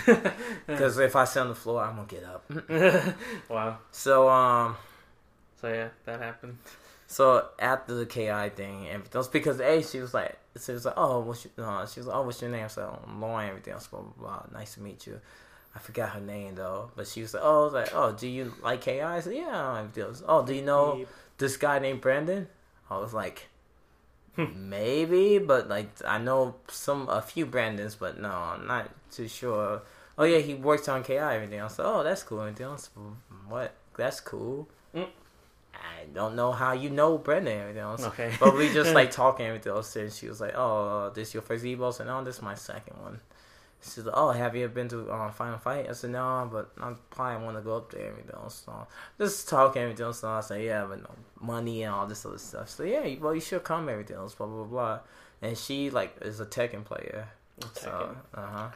[0.67, 2.51] because if I sit on the floor, I'm gonna get up.
[3.49, 3.79] wow.
[3.93, 4.77] So um,
[5.61, 6.59] So yeah, that happened.
[7.07, 10.95] so after the Ki thing, everything was because a she was like she was like
[10.97, 12.69] oh what's your uh, she was like oh what's your name?
[12.69, 14.59] So I'm Lorne, everything else blah blah blah.
[14.59, 15.21] Nice to meet you.
[15.75, 18.29] I forgot her name though, but she was like, "Oh, I was like, oh, do
[18.29, 20.23] you like Ki?" I said, "Yeah." everything else.
[20.27, 21.05] Oh, do you know
[21.39, 22.47] this guy named Brandon?
[22.89, 23.49] I was like,
[24.37, 29.83] maybe, but like I know some a few Brandons, but no, I'm not too sure.
[30.17, 31.77] Oh yeah, he works on Ki everything else.
[31.79, 32.41] Oh, that's cool.
[32.41, 32.91] Everything else,
[33.49, 33.75] what?
[33.97, 34.69] That's cool.
[34.95, 35.09] Mm.
[35.85, 38.05] I don't know how you know Brandon and everything else.
[38.05, 38.33] Okay.
[38.41, 39.95] But we just like talking everything else.
[39.97, 42.97] And she was like, "Oh, this your first Evo?" Said, "No, this is my second
[43.03, 43.21] one."
[43.83, 46.71] She's like, "Oh, have you ever been to um, Final Fight?" I said, "No, but
[46.81, 48.63] I probably want to go up there." and Everything else.
[48.65, 48.87] So
[49.19, 50.21] just talking everything else.
[50.21, 51.11] So I said, "Yeah, but no
[51.41, 53.89] money and all this other stuff." So yeah, well, you should come.
[53.89, 55.01] Everything else, blah blah blah.
[55.43, 57.29] And she like is a Tekken player.
[57.75, 58.69] So uh huh.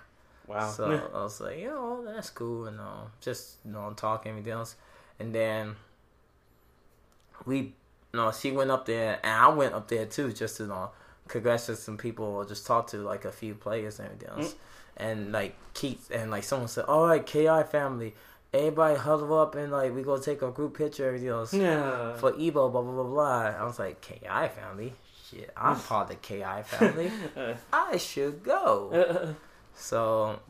[0.47, 0.71] Wow.
[0.71, 4.77] So I was like, know, that's cool, and uh, just you know, talking everything else,
[5.21, 5.77] and then
[7.47, 7.75] we,
[8.13, 10.91] no, she went up there, and I went up there too, just to you know,
[11.29, 14.55] congratulate some people, or just talk to like a few players and everything else,
[14.97, 18.15] and like Keith, and like someone said, all right, Ki family,
[18.53, 22.15] everybody huddle up and like we go take a group picture, everything else yeah.
[22.17, 23.41] for Evo, blah blah blah blah.
[23.61, 24.93] I was like, Ki family,
[25.31, 28.91] shit, I'm part of the Ki family, Uh, I should go.
[28.93, 29.33] uh,
[29.75, 30.41] So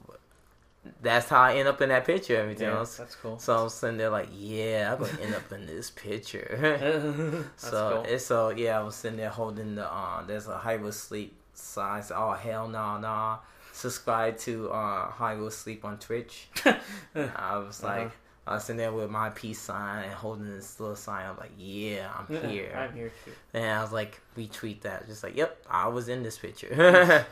[1.02, 2.54] that's how I end up in that picture.
[2.58, 2.96] yeah, else.
[2.96, 3.38] that's cool.
[3.38, 7.44] So I'm sitting there like, yeah, I'm gonna end up in this picture.
[7.56, 8.04] so cool.
[8.12, 12.02] it's so yeah, I was sitting there holding the uh, there's a Hollywood Sleep sign.
[12.02, 13.38] So, oh hell no nah, nah.
[13.72, 16.48] Subscribe to uh, Hollywood Sleep on Twitch.
[16.64, 17.86] I was Uh-huh.
[18.02, 18.10] like.
[18.46, 21.26] I was sitting there with my peace sign and holding this little sign.
[21.28, 22.72] I'm like, yeah, I'm here.
[22.74, 23.32] I'm here too.
[23.52, 25.06] And I was like, retweet that.
[25.06, 27.26] Just like, yep, I was in this picture.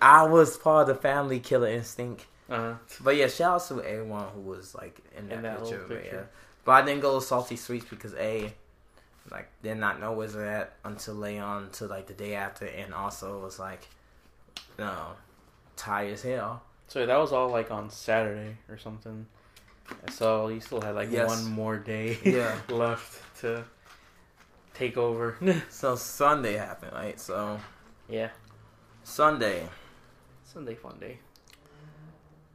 [0.00, 2.26] I was part of the family killer instinct.
[2.48, 2.74] Uh-huh.
[3.02, 5.96] But yeah, shout out to everyone who was like in that, In that picture, little
[5.96, 6.04] but.
[6.04, 6.20] Yeah.
[6.64, 8.52] But I didn't go to Salty Suite because A,
[9.30, 12.66] like did not know where they're at until lay on to like the day after,
[12.66, 13.88] and also was like,
[14.78, 15.08] no,
[15.76, 16.62] tired as hell.
[16.88, 19.26] So that was all like on Saturday or something.
[20.10, 21.28] So you still had like Yes.
[21.28, 22.54] one more day Yeah.
[22.68, 23.64] left to
[24.74, 25.36] take over.
[25.70, 27.18] So Sunday happened, right?
[27.20, 27.58] So
[28.08, 28.30] yeah.
[29.02, 29.68] Sunday
[30.44, 31.18] Sunday fun day.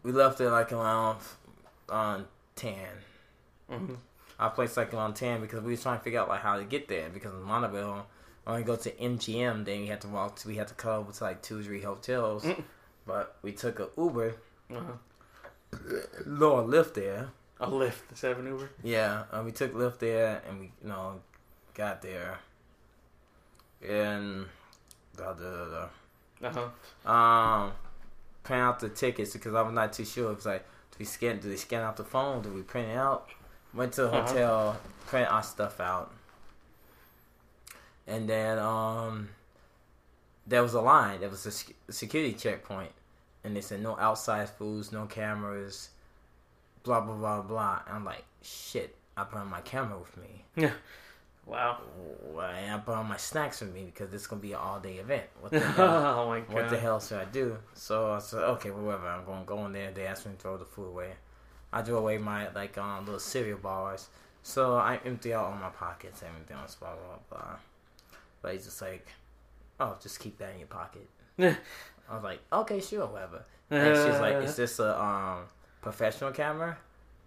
[0.04, 1.20] We left it like around
[1.90, 2.26] on
[2.56, 2.88] ten.
[3.70, 3.96] hmm
[4.42, 6.64] I placed like around ten because we was trying to figure out like how to
[6.64, 8.06] get there because in Montebello,
[8.48, 10.38] we go to MGM, then we had to walk.
[10.38, 12.44] To, we had to come over to like two, or three hotels.
[12.46, 12.64] Mm.
[13.06, 14.36] But we took a Uber,
[14.74, 14.94] Uh-huh.
[16.26, 17.30] Lyft there,
[17.60, 18.70] A Lyft instead of an Uber.
[18.84, 21.20] Yeah, we took Lyft there, and we you know
[21.74, 22.40] got there,
[23.88, 24.46] and
[25.18, 25.88] da da da.
[26.42, 26.48] da.
[26.48, 26.70] Uh
[27.06, 27.12] huh.
[27.12, 27.72] um
[28.44, 30.32] print out the tickets because I was not too sure.
[30.32, 30.62] It was like,
[30.92, 31.40] do we scan?
[31.40, 32.42] Do they scan out the phone?
[32.42, 33.30] Do we print it out?
[33.74, 34.26] Went to the Uh-huh.
[34.28, 36.12] hotel, print our stuff out,
[38.08, 39.30] and then um
[40.48, 41.20] there was a line.
[41.20, 42.92] There was a sec- security checkpoint,
[43.44, 45.90] and they said no outside foods, no cameras,
[46.84, 47.82] blah blah blah blah.
[47.86, 48.96] And I'm like, shit.
[49.18, 50.72] I brought my camera with me.
[51.46, 51.80] Wow.
[52.40, 55.24] I brought my snacks with me because this is gonna be an all day event.
[55.42, 56.20] What the hell?
[56.20, 56.54] oh my god.
[56.54, 57.58] what the hell should I do?
[57.74, 59.08] So I said, okay, whatever.
[59.08, 59.92] I'm going to go in there.
[59.92, 61.12] They asked me to throw the food away.
[61.74, 64.10] I threw away my like um, little cereal bars.
[64.44, 67.56] So I empty out all my pockets, and everything else, blah blah blah.
[68.42, 69.08] But he's just like,
[69.80, 71.08] oh, just keep that in your pocket.
[71.40, 73.44] I was like, okay, sure, whatever.
[73.70, 75.40] And she's like, is this a um
[75.82, 76.78] professional camera?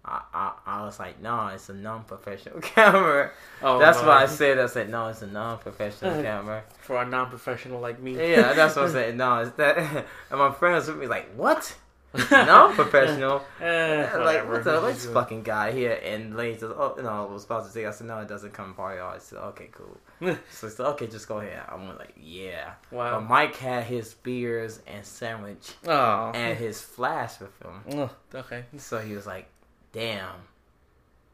[0.05, 3.31] I, I I was like, no, it's a non-professional camera.
[3.61, 4.07] oh, That's my.
[4.07, 6.63] why I said I said no, it's a non-professional camera.
[6.81, 8.15] For a non-professional like me.
[8.17, 9.17] Yeah, that's what I'm saying.
[9.23, 9.77] No, it's that.
[9.77, 11.73] And my friend was with me like, what?
[12.47, 13.43] Non-professional?
[13.61, 15.99] Eh, like, what the this fucking guy here?
[16.03, 17.85] And lady says, oh, no, I was about to say.
[17.85, 18.99] I said, no, it doesn't come party.
[18.99, 19.97] I said, okay, cool.
[20.51, 21.63] So I said, okay, just go ahead.
[21.67, 22.73] I went like, yeah.
[22.91, 23.19] But Wow.
[23.21, 26.31] Mike had his beers and sandwich Oh.
[26.33, 27.99] and his flash with him.
[28.01, 28.65] Ugh, okay.
[28.77, 29.47] So he was like,
[29.93, 30.35] damn.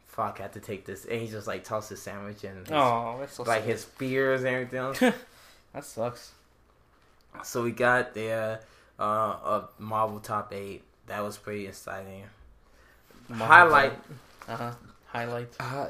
[0.06, 1.06] Fuck, I have to take this.
[1.06, 3.70] And he just like tossed his sandwich and his, Oh, that's so like sad.
[3.70, 5.00] his beers and everything else.
[5.74, 6.32] that sucks.
[7.44, 8.60] So we got there,
[9.00, 10.84] uh, a Marvel top eight.
[11.08, 12.24] That was pretty exciting.
[13.32, 13.94] Highlight,
[14.48, 14.72] Uh huh.
[15.08, 15.50] Highlight.
[15.60, 15.88] uh,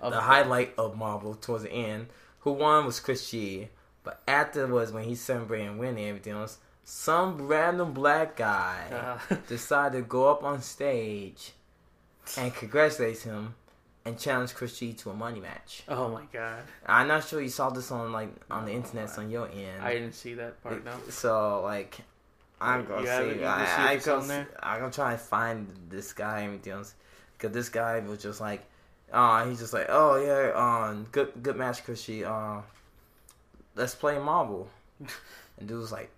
[0.00, 2.06] Of the highlight of Marvel towards the end.
[2.40, 3.68] Who won was Chris G.
[4.04, 9.98] But afterwards, when he celebrated and winning everything else, some random black guy Uh, decided
[9.98, 11.52] to go up on stage
[12.36, 13.54] and congratulate him
[14.04, 15.82] and challenge Chris G to a money match.
[15.88, 16.62] oh my god.
[16.86, 19.82] I'm not sure you saw this on like on the internet on your end.
[19.82, 20.96] I didn't see that part now.
[21.10, 21.98] So like,
[22.60, 23.44] I'm gonna You see.
[23.44, 24.18] I, I it's go.
[24.18, 24.48] on there?
[24.62, 26.94] I'm gonna try and find this guy and everything else
[27.36, 28.64] because this guy was just like,
[29.12, 30.52] uh, he's just like, oh yeah,
[30.90, 32.24] um, good good match, Chris G.
[32.24, 32.60] Uh,
[33.74, 34.68] let's play Marvel.
[35.58, 36.10] and dude was like,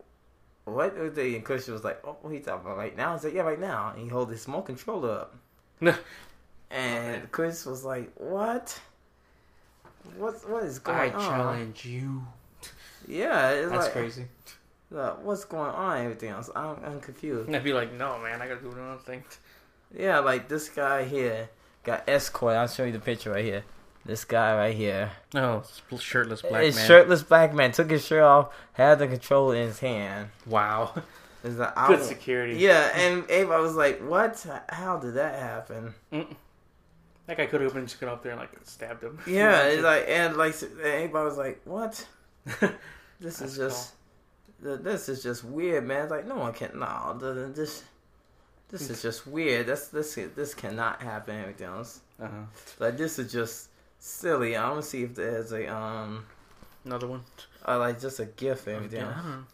[0.64, 0.94] what?
[0.96, 3.14] And Chris G was like, oh, what are you talking about right now?
[3.14, 3.90] I said, yeah, right now.
[3.94, 5.36] And he hold his small controller up.
[6.70, 8.78] and Chris was like, what?
[10.16, 11.20] What what is I going on?
[11.20, 12.22] I challenge you.
[13.06, 14.26] Yeah, it's That's like, crazy.
[14.96, 15.98] uh, what's going on?
[16.04, 17.52] Everything else, I'm, I'm confused.
[17.52, 19.24] I'd be like, no, man, I gotta do another thing.
[19.96, 21.48] Yeah, like this guy here
[21.82, 22.56] got escort.
[22.56, 23.64] I'll show you the picture right here.
[24.04, 25.62] This guy right here, Oh,
[25.98, 26.72] shirtless black man.
[26.72, 30.30] shirtless black man, took his shirt off, had the controller in his hand.
[30.46, 30.94] Wow.
[31.42, 32.56] It's like, I Good security.
[32.56, 34.44] Yeah, and everybody was like, "What?
[34.68, 36.34] How did that happen?" Mm.
[37.26, 39.18] That guy could have been just got up there and like stabbed him.
[39.26, 42.06] Yeah, it's like, and like everybody was like, "What?
[43.20, 43.92] This is just,
[44.62, 47.84] th- this is just weird, man." It's like, no one can, no, th- th- this,
[48.70, 49.66] this is just weird.
[49.66, 51.38] That's this, this cannot happen.
[51.38, 52.44] Everything else, uh-huh.
[52.78, 53.68] like, this is just
[53.98, 54.56] silly.
[54.56, 56.24] I want to see if there's a um,
[56.84, 57.22] Another one.
[57.68, 59.02] uh, like just a gift and everything.
[59.02, 59.44] I don't know.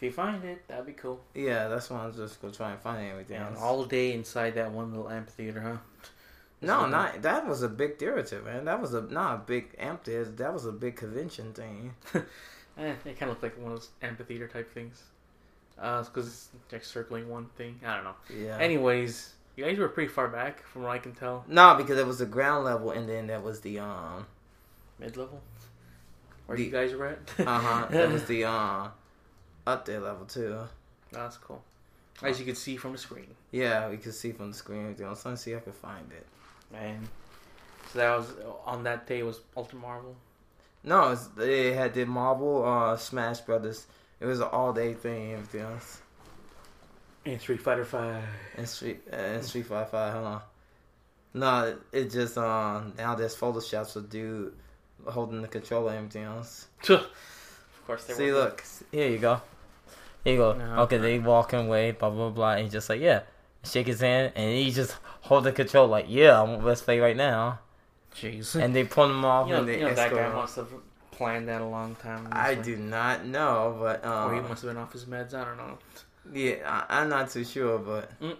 [0.00, 1.20] If you find it, that'd be cool.
[1.34, 3.36] Yeah, that's why I'm just gonna try and find everything.
[3.36, 3.62] And else.
[3.62, 5.76] all day inside that one little amphitheater, huh?
[6.62, 8.66] No, not that was a big theater, man.
[8.66, 10.24] That was a not a big amphitheater.
[10.26, 11.94] That was a big convention thing.
[12.78, 15.02] Eh, it kind of looked like one of those amphitheater type things.
[15.78, 17.78] Uh, because it's like circling one thing.
[17.84, 18.14] I don't know.
[18.34, 18.56] Yeah.
[18.58, 21.44] Anyways, you guys were pretty far back from what I can tell.
[21.48, 24.24] no, because it was the ground level, and then that was the um,
[24.98, 25.42] Mid level?
[26.46, 27.46] Where The- you guys were at?
[27.46, 28.88] uh huh, that was the uh,
[29.70, 30.58] up there level too.
[31.12, 31.62] That's cool.
[32.22, 33.34] As you can see from the screen.
[33.50, 34.82] Yeah, we could see from the screen.
[34.82, 35.24] everything else.
[35.24, 36.26] Let's see if I can find it.
[36.72, 37.08] Man.
[37.92, 38.32] So that was,
[38.66, 40.16] on that day was Ultimate Marvel.
[40.84, 43.86] No, it's, they had the Marvel uh, Smash Brothers.
[44.20, 45.32] It was an all day thing.
[45.32, 46.00] Everything else.
[47.24, 48.22] And Street Fighter 5.
[48.56, 50.38] And Street uh, and Street Fighter Five, huh?
[51.34, 54.52] No, it, it just um now there's photoshops of dude
[55.06, 56.66] holding the controller and everything else.
[56.88, 57.06] of
[57.86, 58.32] course they See, were.
[58.32, 59.40] look, here you go.
[60.24, 60.52] Here you go.
[60.52, 60.82] No.
[60.82, 62.52] Okay, they walking away, blah blah blah.
[62.52, 63.22] And he just like, yeah,
[63.64, 67.16] shake his hand, and he just hold the control like, yeah, I'm let's play right
[67.16, 67.60] now.
[68.14, 68.54] Jeez.
[68.60, 70.34] And they pull him off, you know, and they you know that guy him.
[70.34, 70.68] must have
[71.12, 72.28] planned that a long time.
[72.32, 72.74] I honestly.
[72.76, 75.32] do not know, but Or he um, must have been off his meds.
[75.34, 75.78] I don't know.
[76.32, 78.36] yeah, I, I'm not too sure, but Mm.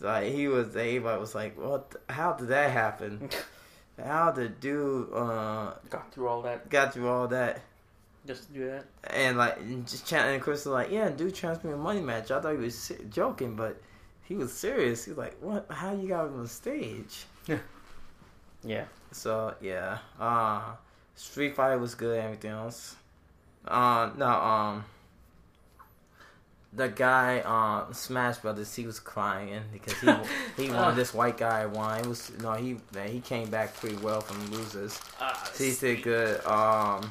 [0.00, 1.90] like he was, everybody was like, what?
[1.90, 3.28] the- how did that happen?
[4.04, 7.60] How did dude uh Got through all that got through all that?
[8.28, 8.84] Just to do that.
[9.12, 12.00] And like and just chatting, and Chris was like, "Yeah, dude, transfer me a money
[12.00, 13.80] match." I thought he was si- joking, but
[14.22, 15.04] he was serious.
[15.04, 15.66] He was like, "What?
[15.70, 17.58] How you got on the stage?" Yeah.
[18.62, 18.84] Yeah.
[19.10, 20.60] So yeah, uh,
[21.16, 22.18] Street Fighter was good.
[22.22, 22.94] Everything else,
[23.66, 24.84] uh, no, um,
[26.74, 30.94] the guy, uh, Smash Brothers, he was crying because he he won.
[30.94, 32.00] This white guy won.
[32.00, 35.00] It was no, he man, he came back pretty well from losers.
[35.20, 36.44] Ah, So he did good.
[36.44, 37.08] Um,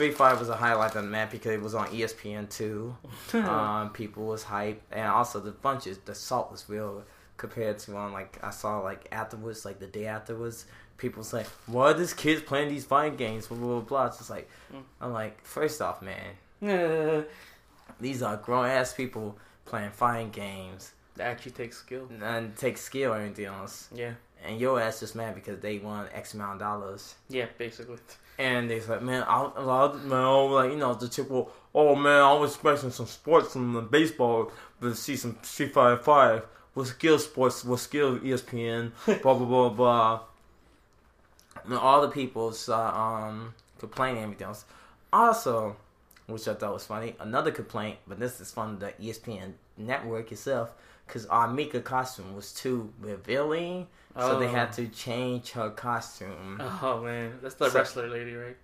[0.00, 2.96] Street Fighter was a highlight on the map because it was on ESPN two.
[3.34, 7.04] um, people was hype, and also the bunches, the salt was real
[7.36, 10.64] compared to on like I saw like afterwards, like the day afterwards,
[10.96, 13.80] people like, "Why are these kids playing these fighting games?" Blah blah blah.
[13.80, 14.06] blah.
[14.06, 14.82] It's just like, Mm.
[15.02, 16.32] I'm like, first off, man,
[18.00, 19.36] these are grown ass people
[19.66, 22.08] playing fighting games That actually takes skill.
[22.22, 24.12] and take skill or anything else, Yeah.
[24.46, 27.16] and your ass just mad because they won X amount of dollars.
[27.28, 27.98] Yeah, basically.
[28.38, 31.94] And they said, man, I, I, man, I like, you know, the chick will, oh
[31.94, 34.50] man, I was expecting some sports from the baseball,
[34.80, 39.68] but see some Street Fighter Five with skill sports, with skill ESPN, blah blah blah
[39.68, 40.20] blah.
[41.64, 44.64] And all the people saw um complaining and everything else.
[45.12, 45.76] Also,
[46.26, 50.72] which I thought was funny, another complaint, but this is from the ESPN network itself,
[51.06, 51.48] because R.
[51.48, 54.52] Mika costume was too revealing, so they Oh.
[54.52, 56.60] had to change her costume.
[56.82, 58.56] Oh man, that's the So- wrestler lady, right?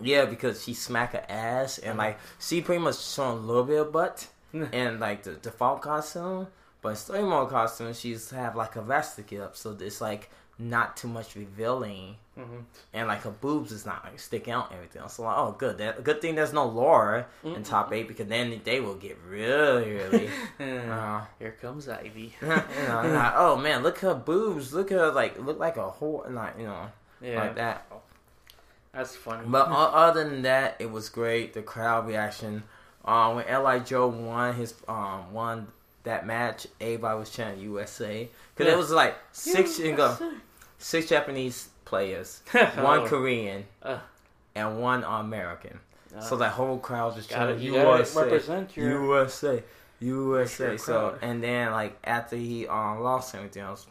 [0.00, 2.26] Yeah, because she smack her ass and like uh-huh.
[2.40, 6.48] she pretty much showing a little bit of butt in like the default costume,
[6.82, 11.08] but story mode costume she's have like a vestic up, so it's like not too
[11.08, 12.60] much revealing, hmm
[12.92, 15.02] and like her boobs is not like sticking out and everything.
[15.08, 18.60] So like, oh, good, that good thing there's no Laura in top eight because then
[18.64, 20.30] they will get really, really.
[20.60, 22.34] Uh, Here comes Ivy.
[22.42, 25.90] you know, like, oh man, look her boobs, look at her like look like a
[25.90, 26.86] whore, like you know,
[27.20, 27.86] Yeah, like that.
[28.92, 29.44] that's funny.
[29.46, 31.52] But other than that, it was great.
[31.54, 32.62] The crowd reaction.
[33.04, 35.66] Um, when LI Joe won his um won
[36.04, 38.74] that match, everybody was chanting USA because Yeah.
[38.74, 40.16] it was like six you go,
[40.78, 43.06] six Japanese players, one Oh.
[43.06, 43.98] Korean, Uh.
[44.54, 45.78] and one American.
[46.16, 48.90] Uh, so that whole crowd just gotta, chanting you USA, represent your.
[49.04, 49.62] USA,
[50.00, 50.76] USA.
[50.76, 53.86] So and then like after he um lost everything else,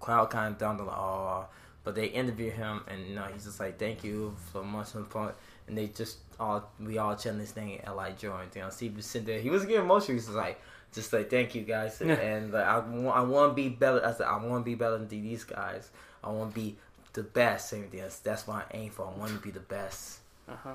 [0.00, 1.46] crowd kind of down to like oh,
[1.84, 5.02] but they interview him and you know he's just like thank you so much the
[5.02, 5.34] point.
[5.68, 8.78] And they just all we all chanting his name LI Joe and else.
[8.78, 9.40] He was sitting there.
[9.40, 10.14] He was getting emotional.
[10.18, 10.60] He was like.
[10.94, 14.00] Just like thank you guys, and like, I want I want to be better.
[14.06, 15.90] I said I want to be better than these guys.
[16.26, 16.76] I want to be
[17.12, 17.72] the best.
[17.72, 18.18] and Everything else.
[18.18, 19.06] That's what I aim for.
[19.06, 20.18] I want to be the best.
[20.48, 20.74] Uh-huh.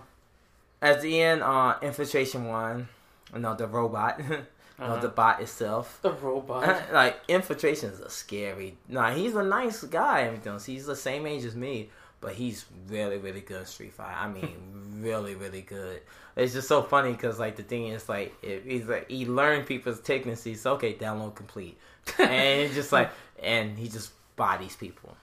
[0.82, 2.88] At the end, uh, infiltration one.
[3.36, 4.20] No, the robot.
[4.80, 4.96] Uh-huh.
[4.96, 6.00] no, the bot itself.
[6.02, 6.66] The robot.
[6.92, 8.78] like infiltration is a scary.
[8.90, 10.24] Nah, he's a nice guy.
[10.24, 10.54] Everything.
[10.54, 10.66] else.
[10.66, 14.18] He's the same age as me, but he's really, really good at Street Fighter.
[14.18, 14.58] I mean,
[15.02, 16.02] really, really good.
[16.36, 19.68] It's just so funny because like the thing is like it, he's like he learned
[19.68, 20.66] people's techniques.
[20.66, 21.78] Okay, download complete,
[22.18, 22.32] and
[22.62, 23.12] it's just like
[23.44, 25.16] and he just bodies people.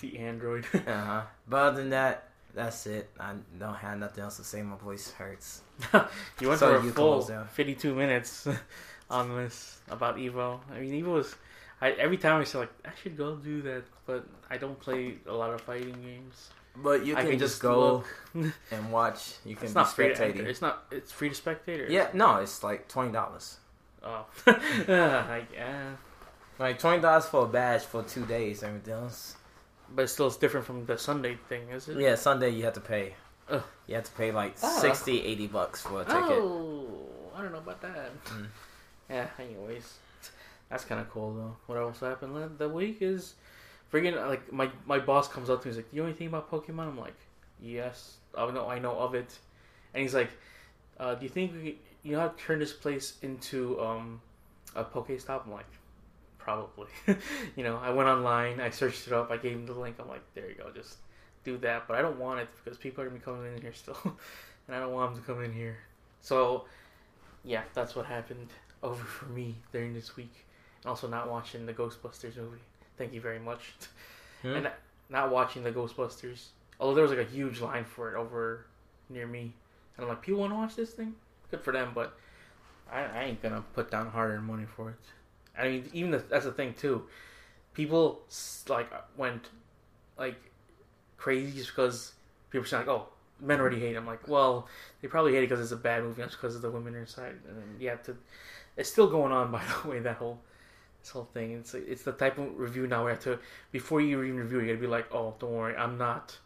[0.00, 0.66] The android.
[0.74, 1.22] Uh huh.
[1.48, 3.10] But other than that, that's it.
[3.18, 4.62] I don't have nothing else to say.
[4.62, 5.62] My voice hurts.
[6.40, 8.46] you went So for a full 52 minutes
[9.10, 10.60] on this about Evo.
[10.70, 11.34] I mean, Evo was.
[11.80, 15.16] I, every time I say like I should go do that, but I don't play
[15.26, 16.50] a lot of fighting games.
[16.76, 18.04] But you can, can just just go
[18.70, 19.34] and watch.
[19.44, 20.48] You can It's not free to.
[20.48, 20.84] It's not.
[20.90, 21.90] It's free to spectators.
[21.90, 23.58] Yeah, no, it's like twenty dollars.
[24.02, 24.26] Oh.
[24.46, 25.96] like, yeah.
[26.58, 28.62] Like twenty dollars for a badge for two days.
[28.62, 29.36] Everything else.
[29.94, 31.98] But still, it's different from the Sunday thing, is it?
[31.98, 33.14] Yeah, Sunday you have to pay.
[33.50, 33.62] Ugh.
[33.86, 34.78] You have to pay like Ah.
[34.80, 36.22] 60, 80 bucks for a ticket.
[36.30, 36.86] Oh,
[37.34, 38.24] I don't know about that.
[38.26, 38.46] Mm.
[39.10, 39.26] Yeah.
[39.38, 39.98] Anyways,
[40.70, 41.56] that's kind of cool though.
[41.66, 43.34] What else happened that week is,
[43.92, 45.70] freaking like my my boss comes up to me.
[45.70, 47.16] And he's like, "Do you know anything about Pokemon?" I'm like,
[47.60, 48.68] "Yes, I know.
[48.68, 49.36] I know of it."
[49.92, 50.30] And he's like,
[50.98, 54.22] uh, "Do you think we, you know how to turn this place into um
[54.74, 55.66] a Pokestop?" I'm like,
[56.42, 56.88] "Probably."
[57.56, 58.60] you know, I went online.
[58.60, 59.30] I searched it up.
[59.30, 59.96] I gave him the link.
[59.98, 60.70] I'm like, "There you go.
[60.74, 60.98] Just
[61.44, 63.72] do that." But I don't want it because people are gonna be coming in here
[63.72, 63.98] still,
[64.66, 65.78] and I don't want them to come in here.
[66.20, 66.64] So,
[67.44, 68.48] yeah, that's what happened
[68.82, 70.46] over for me during this week.
[70.82, 72.58] And also not watching the Ghostbusters movie.
[72.96, 73.72] Thank you very much.
[74.44, 74.68] And
[75.08, 76.46] not watching the Ghostbusters.
[76.80, 78.66] Although there was like a huge line for it over
[79.08, 79.54] near me.
[79.96, 81.14] And I'm like, people want to watch this thing?
[81.52, 82.18] Good for them, but
[82.90, 84.96] I, I ain't gonna put down hard earned money for it.
[85.58, 87.04] I mean, even the, that's the thing too.
[87.74, 88.22] People
[88.68, 89.48] like uh, went
[90.18, 90.36] like
[91.16, 92.12] crazy just because
[92.50, 93.08] people saying like, "Oh,
[93.40, 93.96] men already hate." it.
[93.96, 94.68] I'm like, well,
[95.00, 97.34] they probably hate it because it's a bad movie, not because of the women inside.
[97.48, 98.16] And then you have to.
[98.76, 100.00] It's still going on, by the way.
[100.00, 100.40] That whole
[101.02, 101.52] this whole thing.
[101.52, 103.38] It's it's the type of review now where you have to
[103.70, 106.38] before you even review, you gotta be like, "Oh, don't worry, I'm not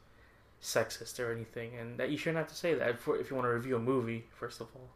[0.63, 3.51] sexist or anything," and that you shouldn't have to say that if you want to
[3.51, 4.27] review a movie.
[4.35, 4.91] First of all,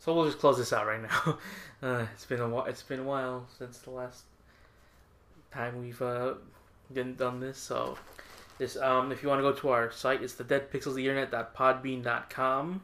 [0.00, 1.38] So we'll just close this out right now.
[1.82, 2.66] Uh, it's been a while.
[2.66, 4.24] It's been a while since the last
[5.50, 6.34] time we've uh,
[6.92, 7.56] been done this.
[7.56, 7.96] So,
[8.58, 12.82] this um, if you want to go to our site, it's the deadpixelsinternet.podbean.com,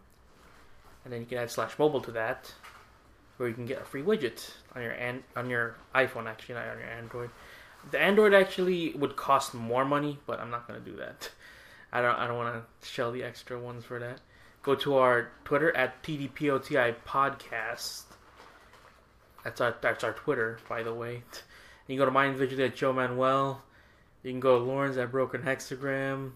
[1.04, 2.54] and then you can add slash mobile to that,
[3.36, 6.26] where you can get a free widget on your an- on your iPhone.
[6.26, 7.28] Actually, not on your Android.
[7.90, 11.28] The Android actually would cost more money, but I'm not gonna do that.
[11.92, 12.16] I don't.
[12.16, 14.22] I don't want to shell the extra ones for that.
[14.66, 18.02] Go to our Twitter at TDPOTI Podcast.
[19.44, 21.12] That's our that's our Twitter, by the way.
[21.12, 21.22] You
[21.86, 23.62] can go to mine individually at Joe Manuel.
[24.24, 26.32] You can go to Lawrence at Broken Hexagram.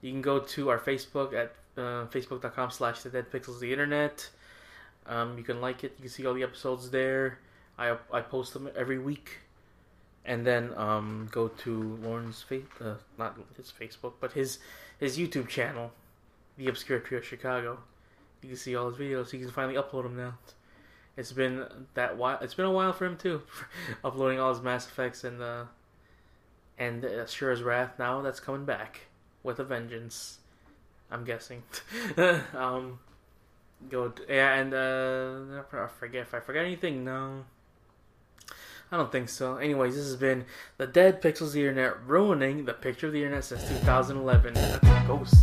[0.00, 4.28] You can go to our Facebook at uh, facebook.com slash the dead pixels the internet.
[5.06, 5.92] Um, you can like it.
[5.98, 7.38] You can see all the episodes there.
[7.78, 9.38] I I post them every week.
[10.24, 14.58] And then um, go to Lorne's face, uh, not his Facebook, but his
[14.98, 15.92] his YouTube channel,
[16.56, 17.78] The Obscure Trio of Chicago.
[18.42, 19.32] You can see all his videos.
[19.32, 20.34] You can finally upload them now.
[21.16, 22.38] It's been that while.
[22.40, 23.42] It's been a while for him too,
[24.04, 25.64] uploading all his Mass Effects and uh,
[26.78, 27.98] and uh, Asura's Wrath.
[27.98, 29.00] Now that's coming back
[29.42, 30.38] with a vengeance.
[31.10, 31.62] I'm guessing.
[32.54, 32.98] um,
[33.90, 37.04] go yeah, and uh, I forget if I forgot anything.
[37.04, 37.44] No,
[38.90, 39.56] I don't think so.
[39.56, 40.46] Anyways, this has been
[40.78, 44.54] the Dead Pixels of the Internet ruining the picture of the internet since 2011.
[45.06, 45.34] Ghost.